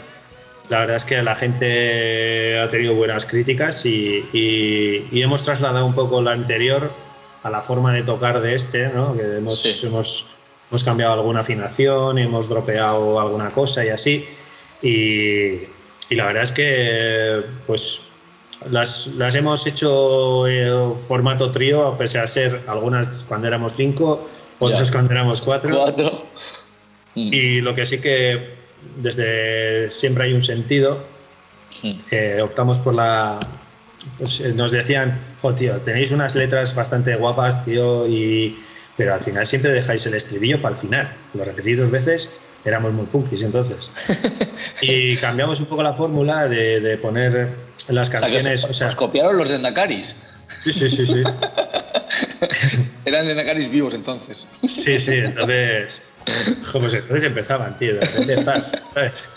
[0.70, 5.86] la verdad es que la gente ha tenido buenas críticas y, y- y hemos trasladado
[5.86, 6.92] un poco la anterior
[7.44, 9.16] a la forma de tocar de este, ¿no?
[9.16, 9.88] que hemos, Sí.
[9.88, 10.28] hemos,
[10.70, 14.26] hemos cambiado alguna afinación, hemos dropeado alguna cosa y así.
[14.82, 15.68] Y,
[16.10, 18.02] y la verdad es que pues
[18.70, 24.28] las, las hemos hecho eh, formato trío, pese a ser algunas cuando éramos cinco,
[24.60, 24.94] otras Ya.
[24.94, 25.76] cuando éramos cuatro.
[25.76, 26.26] Cuatro.
[27.16, 27.30] Mm.
[27.34, 28.59] Y lo que sí que
[28.98, 31.04] desde siempre hay un sentido,
[31.84, 31.90] Mm.
[32.12, 33.40] eh, optamos por la...
[34.18, 38.58] pues, eh, nos decían, jo, tío, tenéis unas letras bastante guapas, tío, y...
[38.98, 41.16] pero al final siempre dejáis el estribillo para el final.
[41.36, 42.32] Lo repetís dos veces,
[42.66, 43.92] éramos muy punkis entonces.
[44.82, 47.50] y cambiamos un poco la fórmula de, de poner
[47.88, 48.64] las O sea, que canciones...
[48.64, 50.16] os, o sea, copiaron los Dendakaris.
[50.60, 51.24] sí, sí, sí, sí.
[53.06, 53.28] Eran
[53.72, 54.46] vivos entonces.
[54.68, 56.02] Sí, sí, entonces.
[56.72, 59.30] Pues entonces empezaban, tío, de repente estás, ¿sabes?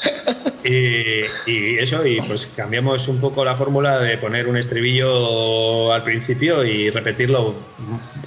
[0.64, 6.02] Y, y eso, y pues cambiamos un poco la fórmula de poner un estribillo al
[6.02, 7.56] principio y repetirlo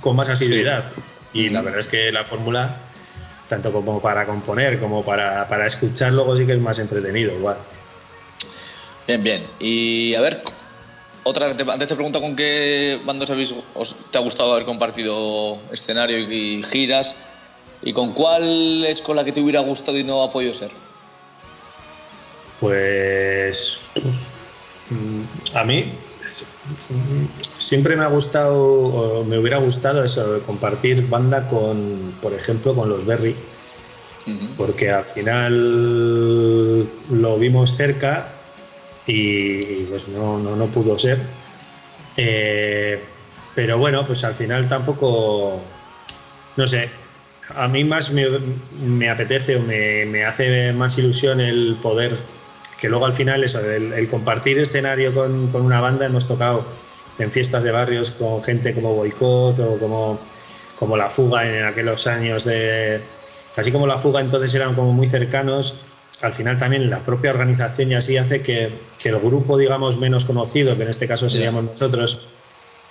[0.02, 0.92] con más asiduidad.
[1.34, 2.78] Y la verdad es que la fórmula,
[3.48, 7.58] tanto como para componer como para, para escuchar, luego sí que es más entretenido, igual.
[9.08, 9.48] Bien, bien.
[9.60, 10.42] Y a ver,
[11.24, 15.62] otra te- antes te pregunto con qué bandos habéis, os, te ha gustado haber compartido
[15.72, 17.28] escenario y giras.
[17.86, 20.72] ¿Y con cuál es con la que te hubiera gustado y no ha podido ser?
[22.60, 23.92] Pues
[24.90, 25.24] mm,
[25.54, 26.48] a mí s-
[27.60, 32.90] siempre me ha gustado, o me hubiera gustado eso, compartir banda con, por ejemplo, con
[32.90, 33.36] los Berry,
[34.58, 38.42] porque al final lo vimos cerca
[39.06, 41.20] y, y, pues no, no, no pudo ser.
[42.18, 43.10] Eh,
[43.54, 45.70] pero bueno, pues al final tampoco,
[46.56, 47.05] no sé,
[47.54, 48.26] a mí más me,
[48.82, 52.16] me apetece o me, me hace más ilusión el poder,
[52.80, 56.66] que luego al final eso, el, el compartir escenario con, con una banda, hemos tocado
[57.20, 60.20] en fiestas de barrios con gente como Boicot o como,
[60.78, 63.02] como La Fuga en aquellos años de...
[63.56, 65.86] Así como La Fuga entonces eran como muy cercanos,
[66.22, 68.70] al final también la propia organización y así hace que,
[69.02, 72.28] que el grupo, digamos, menos conocido, que en este caso seríamos nosotros,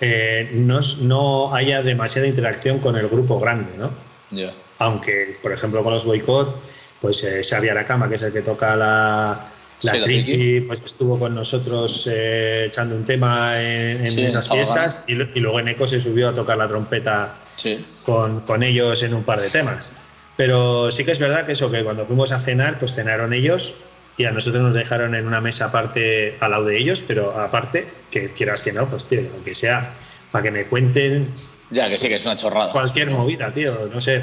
[0.01, 4.14] eh, no, no haya demasiada interacción con el grupo grande, ¿no?
[4.35, 4.53] Ya.
[4.79, 6.61] Aunque, por ejemplo, con los boicot,
[7.01, 9.47] pues eh, Xavi Aracama, que es el que toca la,
[9.81, 14.23] la Sí, la triqui, pues estuvo con nosotros eh, echando un tema en, en Sí,
[14.25, 17.85] esas fiestas y, y luego en Eco se subió a tocar la trompeta Sí.
[18.03, 19.91] con, con ellos en un par de temas.
[20.37, 23.75] Pero sí que es verdad que eso, que cuando fuimos a cenar, pues cenaron ellos
[24.17, 27.87] y a nosotros nos dejaron en una mesa aparte al lado de ellos, pero aparte,
[28.11, 29.93] que quieras que no, pues tío, aunque sea
[30.31, 31.27] para que me cuenten
[31.71, 32.71] Ya, que sí, que es una chorrada.
[32.71, 34.17] cualquier movida, tío, no sé.
[34.17, 34.21] Eh,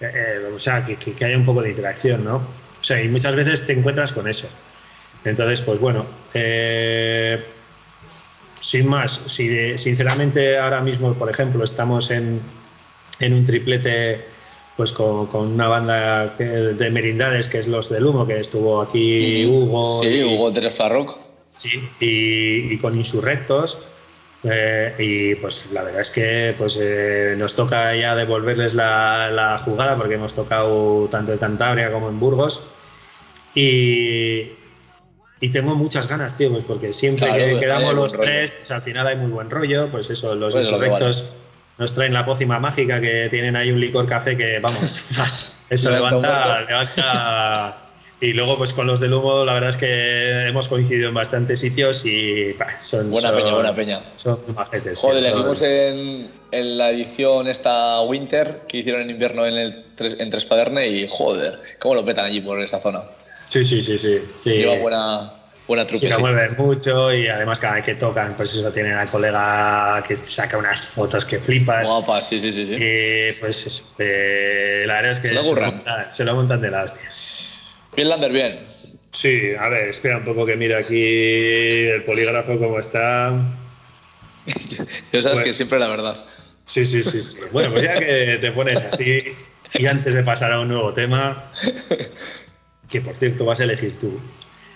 [0.00, 2.36] eh, o sea, que, que- haya un poco de interacción, ¿no?
[2.36, 4.48] O sea, y muchas veces te encuentras con eso.
[5.24, 6.04] Entonces, pues bueno,
[6.34, 7.42] eh,
[8.60, 12.40] sin más, si sinceramente ahora mismo, por ejemplo, estamos en,
[13.20, 14.24] en un triplete
[14.76, 19.46] pues con, con una banda de merindades que es Los del Humo, que estuvo aquí
[19.46, 20.02] Hugo.
[20.02, 21.16] Sí, y- Hugo Teres Farrock.
[21.52, 21.70] Sí,
[22.00, 23.78] y, y con insurrectos.
[24.44, 29.56] Eh, y pues la verdad es que pues eh, nos toca ya devolverles la, la
[29.58, 32.62] jugada porque hemos tocado tanto en Cantabria como en Burgos.
[33.54, 34.52] Y,
[35.40, 38.82] y tengo muchas ganas, tío, pues porque siempre Claro, que quedamos los tres, pues al
[38.82, 39.90] final hay muy buen rollo.
[39.90, 41.44] Pues eso, los Pues lo insurrectos
[41.78, 45.16] nos traen la pócima mágica que tienen ahí un licor café que, vamos,
[45.70, 47.83] eso Levanta levanta
[48.20, 51.60] y luego, pues con los del humo, la verdad es que hemos coincidido en bastantes
[51.60, 53.10] sitios y bah, son.
[53.10, 54.02] Buena son- peña, buena peña.
[54.12, 54.98] Son majetes.
[54.98, 59.54] Joder, tío, les vimos en, en la edición esta Winter que hicieron en invierno en,
[59.54, 63.02] el, en Trespaderne y joder, cómo lo petan allí por esa zona.
[63.48, 64.20] Sí, sí, sí, sí.
[64.36, 64.50] sí.
[64.50, 65.32] Lleva buena,
[65.68, 65.98] buena trupe.
[66.00, 66.20] Sí, lo sí.
[66.22, 70.56] mueven mucho y además cada vez que tocan, pues eso tienen al colega que saca
[70.56, 71.88] unas fotos que flipas.
[71.88, 72.66] Guapa, sí, sí, sí.
[72.66, 72.74] sí.
[72.74, 75.74] Y pues eso, eh, la verdad es que Se lo curran.
[75.76, 77.10] montan, se lo montan de la hostia.
[77.96, 78.60] Bien, Lander, bien.
[79.12, 83.32] Sí, a ver, espera un poco que mire aquí el polígrafo cómo está.
[85.12, 86.24] Ya sabes Pues- que siempre la verdad.
[86.66, 87.40] Sí, sí, sí, sí.
[87.52, 89.22] Bueno, pues ya que te pones así
[89.74, 91.50] y antes de pasar a un nuevo tema,
[92.88, 94.18] que por cierto vas a elegir tú.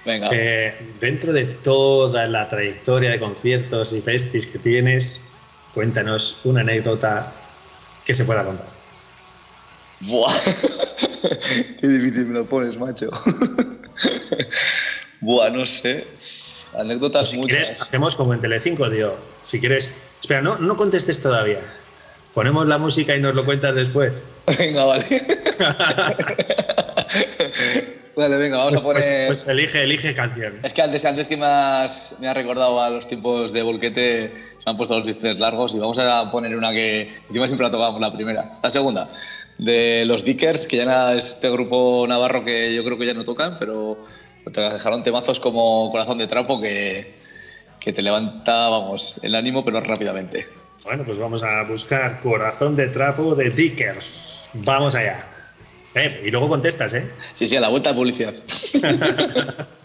[0.05, 0.29] Venga.
[0.33, 5.29] Eh, dentro de toda la trayectoria de conciertos y festis que tienes,
[5.75, 7.33] cuéntanos una anécdota
[8.05, 8.69] que se pueda contar.
[10.01, 10.33] Buah.
[11.81, 13.09] Qué difícil me lo pones, macho.
[15.21, 16.07] Buah, no sé.
[16.77, 17.57] Anécdotas Si muchas.
[17.69, 19.17] quieres, hacemos como en Telecinco, tío.
[19.43, 21.61] Si quieres, espera, no, no contestes todavía.
[22.35, 24.23] Ponemos la música y nos lo cuentas después.
[24.59, 25.05] Venga, vale.
[28.17, 29.03] vale, venga, vamos Pues, a poner.
[29.27, 30.61] pues- pues elige, elige canción.
[30.63, 34.33] Es que antes, antes que me has, me has recordado a los tiempos de Volquete,
[34.59, 37.71] se han puesto los distantes largos y vamos a poner una que encima siempre la
[37.71, 38.59] tocamos, la primera.
[38.63, 39.09] La segunda,
[39.59, 43.15] de los Dickers, que ya na- es este grupo navarro que yo creo que ya
[43.15, 43.99] no tocan, pero
[44.53, 47.15] te dejaron temazos como Corazón de Trapo que,
[47.81, 50.47] que te levanta, vamos, el ánimo, pero rápidamente.
[50.85, 54.51] Bueno, pues vamos a buscar Corazón de Trapo de Dickers.
[54.55, 55.27] Vamos allá.
[55.95, 57.11] Eh, y luego contestas, ¿eh?
[57.35, 58.35] Sí, sí, a la vuelta de publicidad.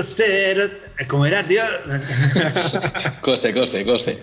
[0.00, 0.80] Que coser.
[1.08, 1.62] ¿Cómo era, tío?
[3.22, 4.22] Cose, cose, cose.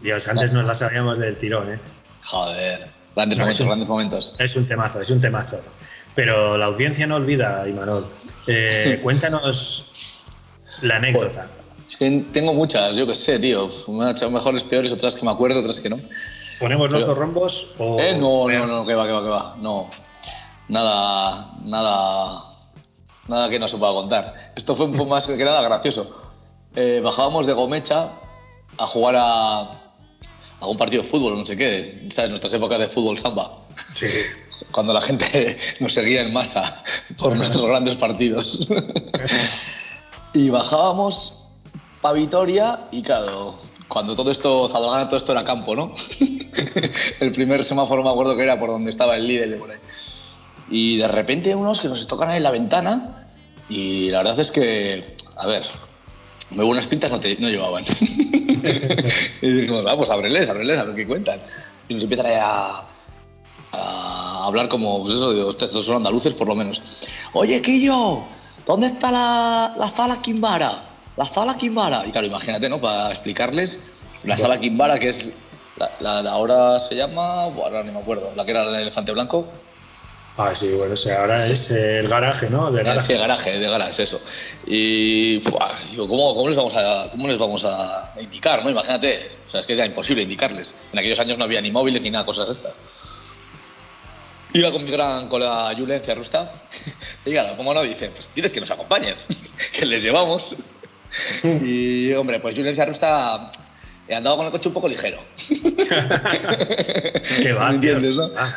[0.00, 1.78] Dios, antes nos la sabíamos del tirón, ¿eh?
[2.24, 2.86] Joder.
[3.14, 4.34] Grandes No, momentos, un- grandes momentos.
[4.38, 5.60] Es un temazo, es un temazo.
[6.14, 8.06] Pero la audiencia no olvida, Imanol.
[8.46, 9.92] Eh, cuéntanos
[10.82, 11.46] la anécdota.
[11.88, 13.70] Es que tengo muchas, yo qué sé, tío.
[13.88, 16.00] Me han echado mejores, peores, otras que me acuerdo, otras que no.
[16.58, 17.98] ¿Ponemos los dos rombos o.?
[18.00, 19.56] Eh, no, no, no, que va, que va, que va.
[19.60, 19.88] No.
[20.68, 22.53] Nada, nada.
[23.28, 24.52] Nada que no se pueda contar.
[24.54, 26.14] Esto fue un poco más que nada gracioso.
[26.76, 28.12] Eh, bajábamos de Gomecha
[28.78, 29.60] a jugar a,
[30.60, 32.08] a un partido de fútbol, no sé qué.
[32.10, 32.30] ¿Sabes?
[32.30, 33.58] Nuestras épocas de fútbol samba.
[33.92, 34.08] Sí.
[34.70, 36.82] Cuando la gente nos seguía en masa
[37.16, 38.68] por nuestros grandes partidos.
[40.34, 41.44] y bajábamos
[42.00, 43.54] para Vitoria y claro,
[43.88, 45.92] cuando todo esto, Zadorgana, todo esto era campo, ¿no?
[47.20, 49.78] el primer semáforo me acuerdo que era por donde estaba el líder de por ahí.
[50.68, 53.26] Y de repente unos que nos tocan ahí en la ventana
[53.68, 55.62] y la verdad es que, a ver,
[56.50, 57.84] muy buenas pintas no, te- no llevaban.
[59.42, 61.40] y dijimos, vamos, ábreles, ábreles, a ver qué cuentan.
[61.88, 62.82] Y nos empiezan ahí a,
[63.72, 66.82] a hablar como, pues eso, digo, "Hostia, estos son andaluces por lo menos.
[67.32, 68.22] Oye, Quillo,
[68.66, 70.90] ¿dónde está la, la sala Kimbara?
[71.16, 72.06] La sala Kimbara.
[72.06, 72.80] Y claro, imagínate, ¿no?
[72.80, 73.92] Para explicarles,
[74.24, 75.36] la sala Kimbara, que es,
[75.76, 78.74] la, la- la ahora se llama, bueno, ahora ni me acuerdo, la que era el
[78.76, 79.48] elefante blanco.
[80.36, 82.72] Ah, sí, bueno, o sea, ahora es el garaje, ¿no?
[82.72, 83.06] De garaje.
[83.06, 84.20] Sí, de garaje, de garaje, eso.
[84.66, 85.72] Y ¡fua!
[85.88, 88.64] digo, ¿cómo, cómo les vamos a, ¿cómo les vamos a indicar?
[88.64, 88.70] ¿no?
[88.70, 90.74] Imagínate, o sea, es que era imposible indicarles.
[90.92, 92.74] En aquellos años no había ni móviles ni nada, cosas estas.
[94.54, 96.52] Iba con mi gran colega Julen Ciarrusta.
[97.24, 97.82] Y claro, ¿cómo no?
[97.82, 99.14] Dice, pues tienes que nos acompañen,
[99.72, 100.56] que les llevamos.
[101.44, 103.52] Y hombre, pues Julen Ciarrusta
[104.10, 105.20] andaba con el coche un poco ligero.
[107.42, 108.30] Qué va, ¿Me entiendes, no?
[108.36, 108.52] Ah,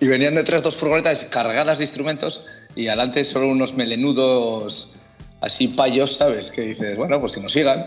[0.00, 2.42] Y venían detrás dos furgonetas cargadas de instrumentos
[2.74, 4.98] y adelante solo unos melenudos
[5.40, 6.50] así payos, ¿sabes?
[6.50, 7.86] Que dices, bueno, pues que nos sigan.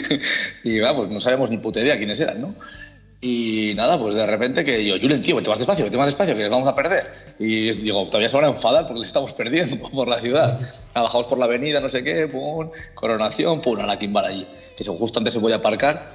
[0.64, 2.54] y vamos, no sabemos ni puta idea quiénes eran, ¿no?
[3.22, 6.34] Y nada, pues de repente que yo, Julen, tío, vete más despacio, vete más despacio,
[6.34, 7.06] que les vamos a perder.
[7.38, 10.58] Y digo, todavía se van a enfadar porque les estamos perdiendo por la ciudad.
[10.94, 14.46] Bajamos por la avenida, no sé qué, pum, coronación, pum, a la Kimbal allí.
[14.76, 16.06] Que justo antes se podía aparcar.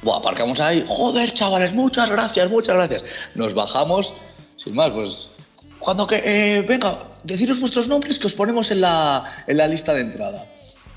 [0.00, 0.84] Buah, aparcamos ahí.
[0.88, 3.04] Joder, chavales, muchas gracias, muchas gracias.
[3.34, 4.14] Nos bajamos,
[4.62, 5.32] sin más, pues.
[5.78, 6.22] Cuando que.
[6.24, 10.46] eh, venga, deciros vuestros nombres que os ponemos en la, en la lista de entrada.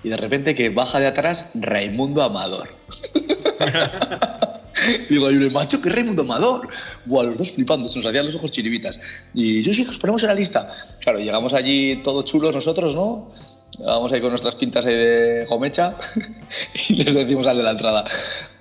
[0.03, 2.69] Y de repente que baja de atrás Raimundo Amador.
[5.09, 6.69] Digo, el macho, que Raimundo Amador.
[7.05, 8.99] Buah, los dos flipando, se nos hacían los ojos chiribitas.
[9.33, 10.69] Y yo sí, que os ponemos en la lista.
[10.99, 13.31] Claro, llegamos allí todos chulos nosotros, ¿no?
[13.79, 15.95] Vamos ahí con nuestras pintas ahí de gomecha
[16.89, 18.05] y les decimos al de la entrada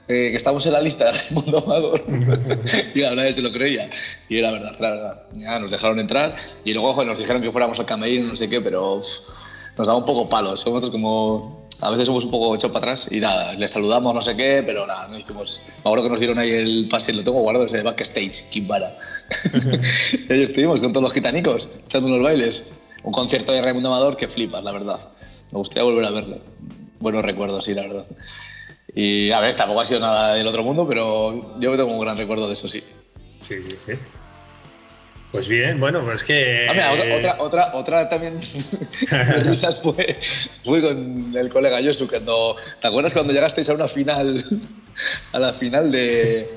[0.06, 2.04] eh, que estamos en la lista de Raimundo Amador.
[2.94, 3.88] y la verdad es que se lo creía.
[4.28, 5.22] Y era verdad, era verdad.
[5.32, 8.48] Ya nos dejaron entrar y luego joder, nos dijeron que fuéramos al camerino, no sé
[8.48, 9.06] qué, pero uf,
[9.78, 10.56] nos daba un poco palo.
[10.56, 11.64] Somos como.
[11.80, 14.62] A veces somos un poco echados para atrás y nada, les saludamos, no sé qué,
[14.64, 15.62] pero nada, no hicimos.
[15.66, 18.96] Me acuerdo que nos dieron ahí el pase, lo tengo guardado ese de backstage, Kimbara.
[20.28, 22.64] y ahí estuvimos con todos los gitanicos, echando unos bailes.
[23.02, 24.98] Un concierto de Raimundo Amador que flipas, la verdad.
[25.50, 26.38] Me gustaría volver a verlo.
[27.00, 28.06] Buenos recuerdos, sí, la verdad.
[28.94, 32.16] Y a ver, tampoco ha sido nada del otro mundo, pero yo tengo un gran
[32.16, 32.82] recuerdo de eso, sí.
[33.40, 33.92] sí, sí, sí.
[35.34, 36.68] Pues bien, bueno, pues que.
[36.70, 38.38] Ah, mira, otra, otra, otra, otra también
[39.10, 40.16] de risas fue,
[40.62, 42.54] fue con el colega Josu cuando.
[42.80, 44.44] ¿Te acuerdas cuando llegasteis a una final?
[45.32, 46.48] A la final de.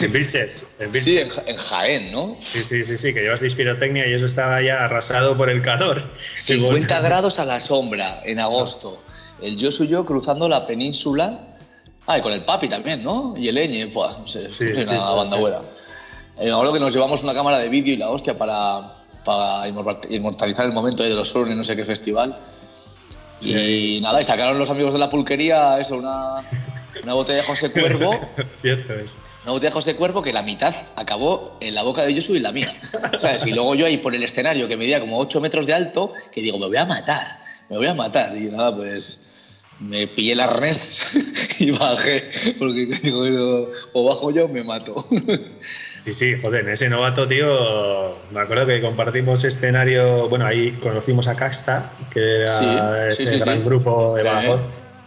[0.00, 0.76] En Vilches.
[0.78, 2.36] En Sí, en, Jaén, ¿no?
[2.40, 6.02] Sí, sí, sí, sí, que llevasteis pirotecnia y eso estaba ya arrasado por el calor.
[6.44, 9.02] 50 grados a la sombra en agosto.
[9.40, 11.47] El Josu y yo cruzando la península.
[12.10, 13.34] Ah, y con el papi también, ¿no?
[13.36, 15.40] Y el Eñe, no sé, Sí, sí, una banda ser.
[15.40, 15.58] buena.
[16.38, 18.92] Eh, me acuerdo que nos llevamos una cámara de vídeo y la hostia para,
[19.24, 22.34] para inmortal- inmortalizar el momento de los Surne, no sé qué festival.
[23.42, 26.36] Y nada, y sacaron los amigos de la pulquería eso, una,
[27.04, 28.18] una botella de José Cuervo.
[28.56, 29.16] Cierto es.
[29.44, 32.40] Una botella de José Cuervo que la mitad acabó en la boca de Josu y
[32.40, 32.68] la mía.
[33.18, 33.46] ¿Sabes?
[33.46, 36.40] Y luego yo ahí por el escenario que medía como 8 metros de alto, que
[36.40, 37.38] digo, me voy a matar,
[37.68, 38.36] me voy a matar.
[38.36, 39.26] Y nada, pues
[39.80, 40.98] me pillé el arnés
[41.60, 44.94] y bajé, porque digo, "No, o bajo yo o me mato.
[46.04, 51.28] Sí, sí, joder, en ese novato, tío, me acuerdo que compartimos escenario, bueno, ahí conocimos
[51.28, 54.60] a Casta, que era Sí, ese sí, gran grupo de Badajoz,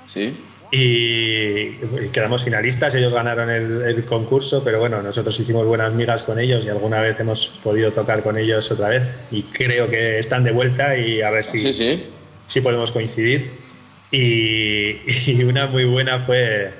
[0.07, 0.35] Sí.
[0.71, 1.71] y
[2.11, 6.65] quedamos finalistas, ellos ganaron el, el concurso, pero bueno, nosotros hicimos buenas migas con ellos
[6.65, 10.51] y alguna vez hemos podido tocar con ellos otra vez y creo que están de
[10.51, 12.05] vuelta y a ver si, Sí, sí.
[12.45, 13.49] si podemos coincidir.
[14.11, 14.99] Y,
[15.31, 16.73] y una muy buena fue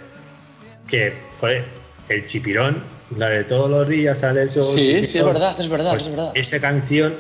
[0.88, 1.65] que, joder,
[2.09, 2.84] el chipirón,
[3.15, 4.63] la de todos los días sale el sol.
[4.63, 5.05] Sí, chipirón.
[5.05, 6.32] sí, es verdad, es verdad, Pues es verdad.
[6.36, 7.15] Esa canción,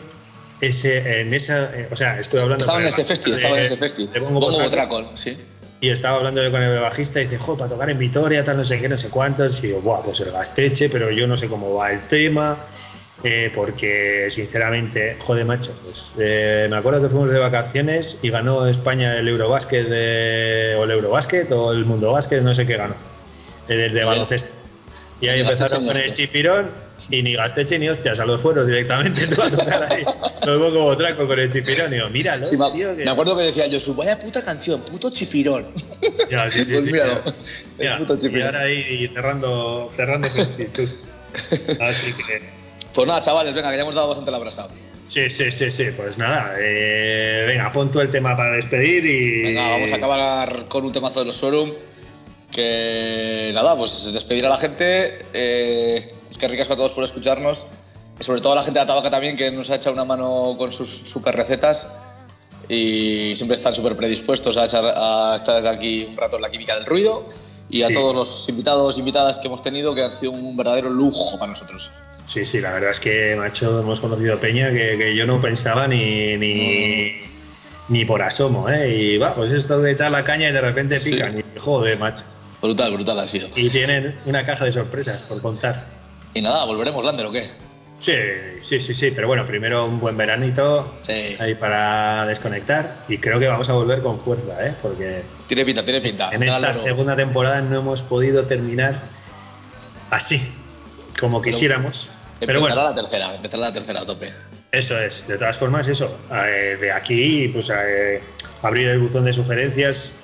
[0.59, 2.63] ese, en esa, eh, o sea, estoy hablando.
[2.63, 4.09] Estaba en ese festi, estaba en ese festi.
[4.19, 4.63] Bongo Botraco.
[4.63, 5.37] Botracol, sí.
[5.79, 8.65] y estaba hablando con el bajista y dice, jo, para tocar en Vitoria, tal, no
[8.65, 9.63] sé qué, no sé cuántos.
[9.63, 12.57] Y yo, buah, pues el gasteche, pero yo no sé cómo va el tema.
[13.23, 18.67] Eh, porque sinceramente, joder, macho, pues, eh, me acuerdo que fuimos de vacaciones y ganó
[18.67, 22.95] España el Eurobásquet de- o el Eurobásquet o el Mundo Básquet, no sé qué ganó,
[23.67, 24.05] el de Bien.
[24.05, 24.55] baloncesto.
[25.19, 26.71] Y ahí empezaron con el chipirón
[27.11, 30.03] y ni gasteche ni hostias, a los fueros directamente tú a tocar ahí.
[30.47, 32.95] Luego como traco con el chipirón y yo, míralo, Sí, me, tío.
[32.95, 35.67] que- me acuerdo que decía Josu, vaya puta canción, puto chipirón.
[36.31, 37.21] Ya, sí, sí, Pues sí, míralo,
[37.77, 37.93] ya.
[37.93, 38.47] el puto y chipirón.
[38.47, 40.27] ahora ahí cerrando, cerrando.
[41.79, 42.49] Así que,
[42.93, 44.67] Pues nada, chavales, venga, que ya hemos dado bastante la brasa.
[45.05, 49.41] sí, sí, sí, sí, pues nada, eh, venga, pon tú el tema para despedir y...
[49.43, 51.71] Venga, vamos a acabar con un temazo de los Sorum.
[52.51, 55.19] Que nada, pues despedir a la gente.
[55.33, 57.65] eh, es que ricasco a todos por escucharnos.
[58.19, 60.55] Y sobre todo a la gente de Atabaca también, que nos ha echado una mano
[60.57, 61.87] con sus super recetas.
[62.67, 66.75] Y siempre están súper predispuestos a, echar, a estar aquí un rato en la química
[66.75, 67.25] del ruido.
[67.69, 67.93] Y a Sí.
[67.93, 71.89] todos los invitados invitadas que hemos tenido, que han sido un verdadero lujo para nosotros.
[72.31, 75.41] Sí, sí, la verdad es que, macho, hemos conocido a Peña que, que yo no
[75.41, 77.11] pensaba ni, ni,
[77.89, 78.89] ni por asomo, ¿eh?
[78.95, 81.11] Y va, pues esto de echar la caña y de repente Sí.
[81.11, 81.39] pican.
[81.39, 82.23] Y joder, macho.
[82.61, 83.49] Brutal, brutal ha sido.
[83.55, 85.83] Y tienen una caja de sorpresas por contar.
[86.33, 87.49] Y nada, volveremos, Lander, ¿o qué?
[87.99, 88.13] Sí,
[88.61, 91.35] sí, sí, sí, pero bueno, primero un buen veranito Sí.
[91.37, 94.73] ahí para desconectar y creo que vamos a volver con fuerza, ¿eh?
[94.81, 96.29] Porque Tiene pinta, tiene pinta.
[96.31, 99.01] en esta segunda temporada no hemos podido terminar
[100.09, 100.41] así,
[101.19, 102.07] como quisiéramos.
[102.07, 104.33] Pero Empezará bueno, la tercera, empezará la tercera a tope.
[104.71, 106.17] eso es, de todas formas, eso.
[106.33, 108.21] eh, de aquí, pues eh,
[108.61, 110.17] abrir el buzón de sugerencias.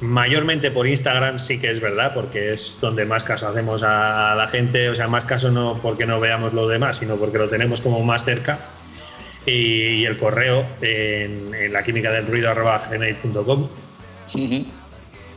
[0.00, 4.48] Mayormente por Instagram sí que es verdad, porque es donde más caso hacemos a la
[4.48, 7.80] gente, o sea, más caso no porque no veamos lo demás, sino porque lo tenemos
[7.82, 8.58] como más cerca.
[9.46, 13.68] Y, y el correo en, en la química del ruido arroba gmail.com.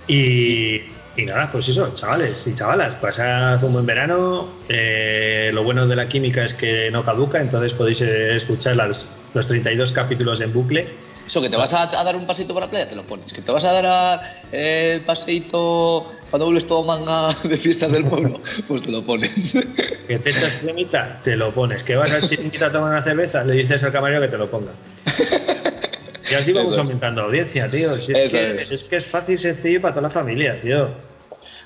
[0.07, 0.81] Y,
[1.15, 4.49] y nada, pues eso, chavales y chavalas, pasad un buen verano.
[4.69, 9.19] Eh, lo bueno de la química es que no caduca, entonces podéis eh, escuchar las,
[9.33, 10.87] los 32 capítulos en bucle.
[11.25, 13.31] Eso, que te vas a, a dar un paseito por la playa, te lo pones.
[13.31, 18.05] Que te vas a dar a- el paseito cuando vuelves todo manga de fiestas del
[18.05, 19.57] pueblo, pues te lo pones.
[20.07, 21.81] Que te echas cremita, te lo pones.
[21.85, 24.49] Que vas al chiringuito a tomar una cerveza, le dices al camarero que te lo
[24.51, 24.73] ponga.
[26.33, 26.85] Y así vamos Eso es.
[26.85, 27.97] aumentando audiencia, tío.
[27.97, 28.71] Si es, Eso que, es.
[28.71, 30.87] es que es fácil y sencillo para toda la familia, tío.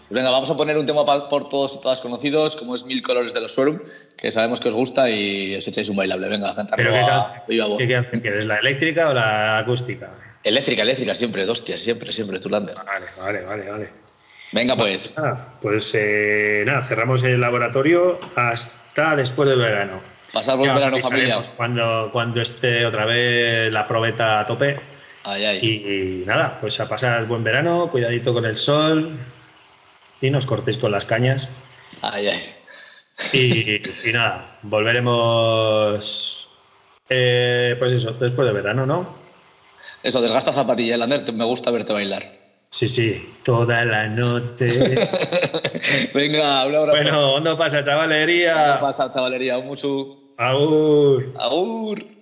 [0.10, 3.02] Pues venga, vamos a poner un tema por todos y todas conocidos, como es Mil
[3.02, 3.80] Colores de los Suerum,
[4.16, 6.30] que sabemos que os gusta y os echáis un bailable.
[6.30, 7.78] Venga, a cantarlo Pero ¿qué canción, viva voz.
[7.78, 8.46] ¿qué canción quieres?
[8.46, 10.10] ¿La eléctrica o la acústica?
[10.44, 12.76] Eléctrica, eléctrica, siempre, hostia, siempre, siempre, Tulander.
[12.76, 13.90] Vale, vale, vale, vale.
[14.54, 15.18] Venga, pues.
[15.18, 20.00] Nada, pues eh, nada, cerramos el laboratorio hasta después del verano.
[20.38, 21.40] Pasad buen verano, familia.
[21.56, 24.80] Cuando, cuando esté otra vez la probeta a tope.
[25.24, 25.58] Ay, ay.
[25.66, 29.18] Y, nada, pues a pasar buen verano, cuidadito con el sol
[30.22, 31.50] y nos cortéis con las cañas.
[32.04, 32.40] Ay, ay.
[33.34, 36.50] Y, y nada, volveremos.
[37.10, 39.16] eh, pues eso, después de verano, ¿no?
[40.04, 42.24] Eso, desgasta zapatilla, Lander, me gusta verte bailar.
[42.70, 44.70] Sí, sí, toda la noche.
[46.14, 46.96] Venga, un abrazo.
[46.96, 48.76] bueno, ¿dónde pasa, chavalería?
[48.76, 49.58] ¿Qué pasa, chavalería?
[49.58, 50.27] Mucho.
[50.38, 51.34] Agur.
[51.36, 52.17] Agur.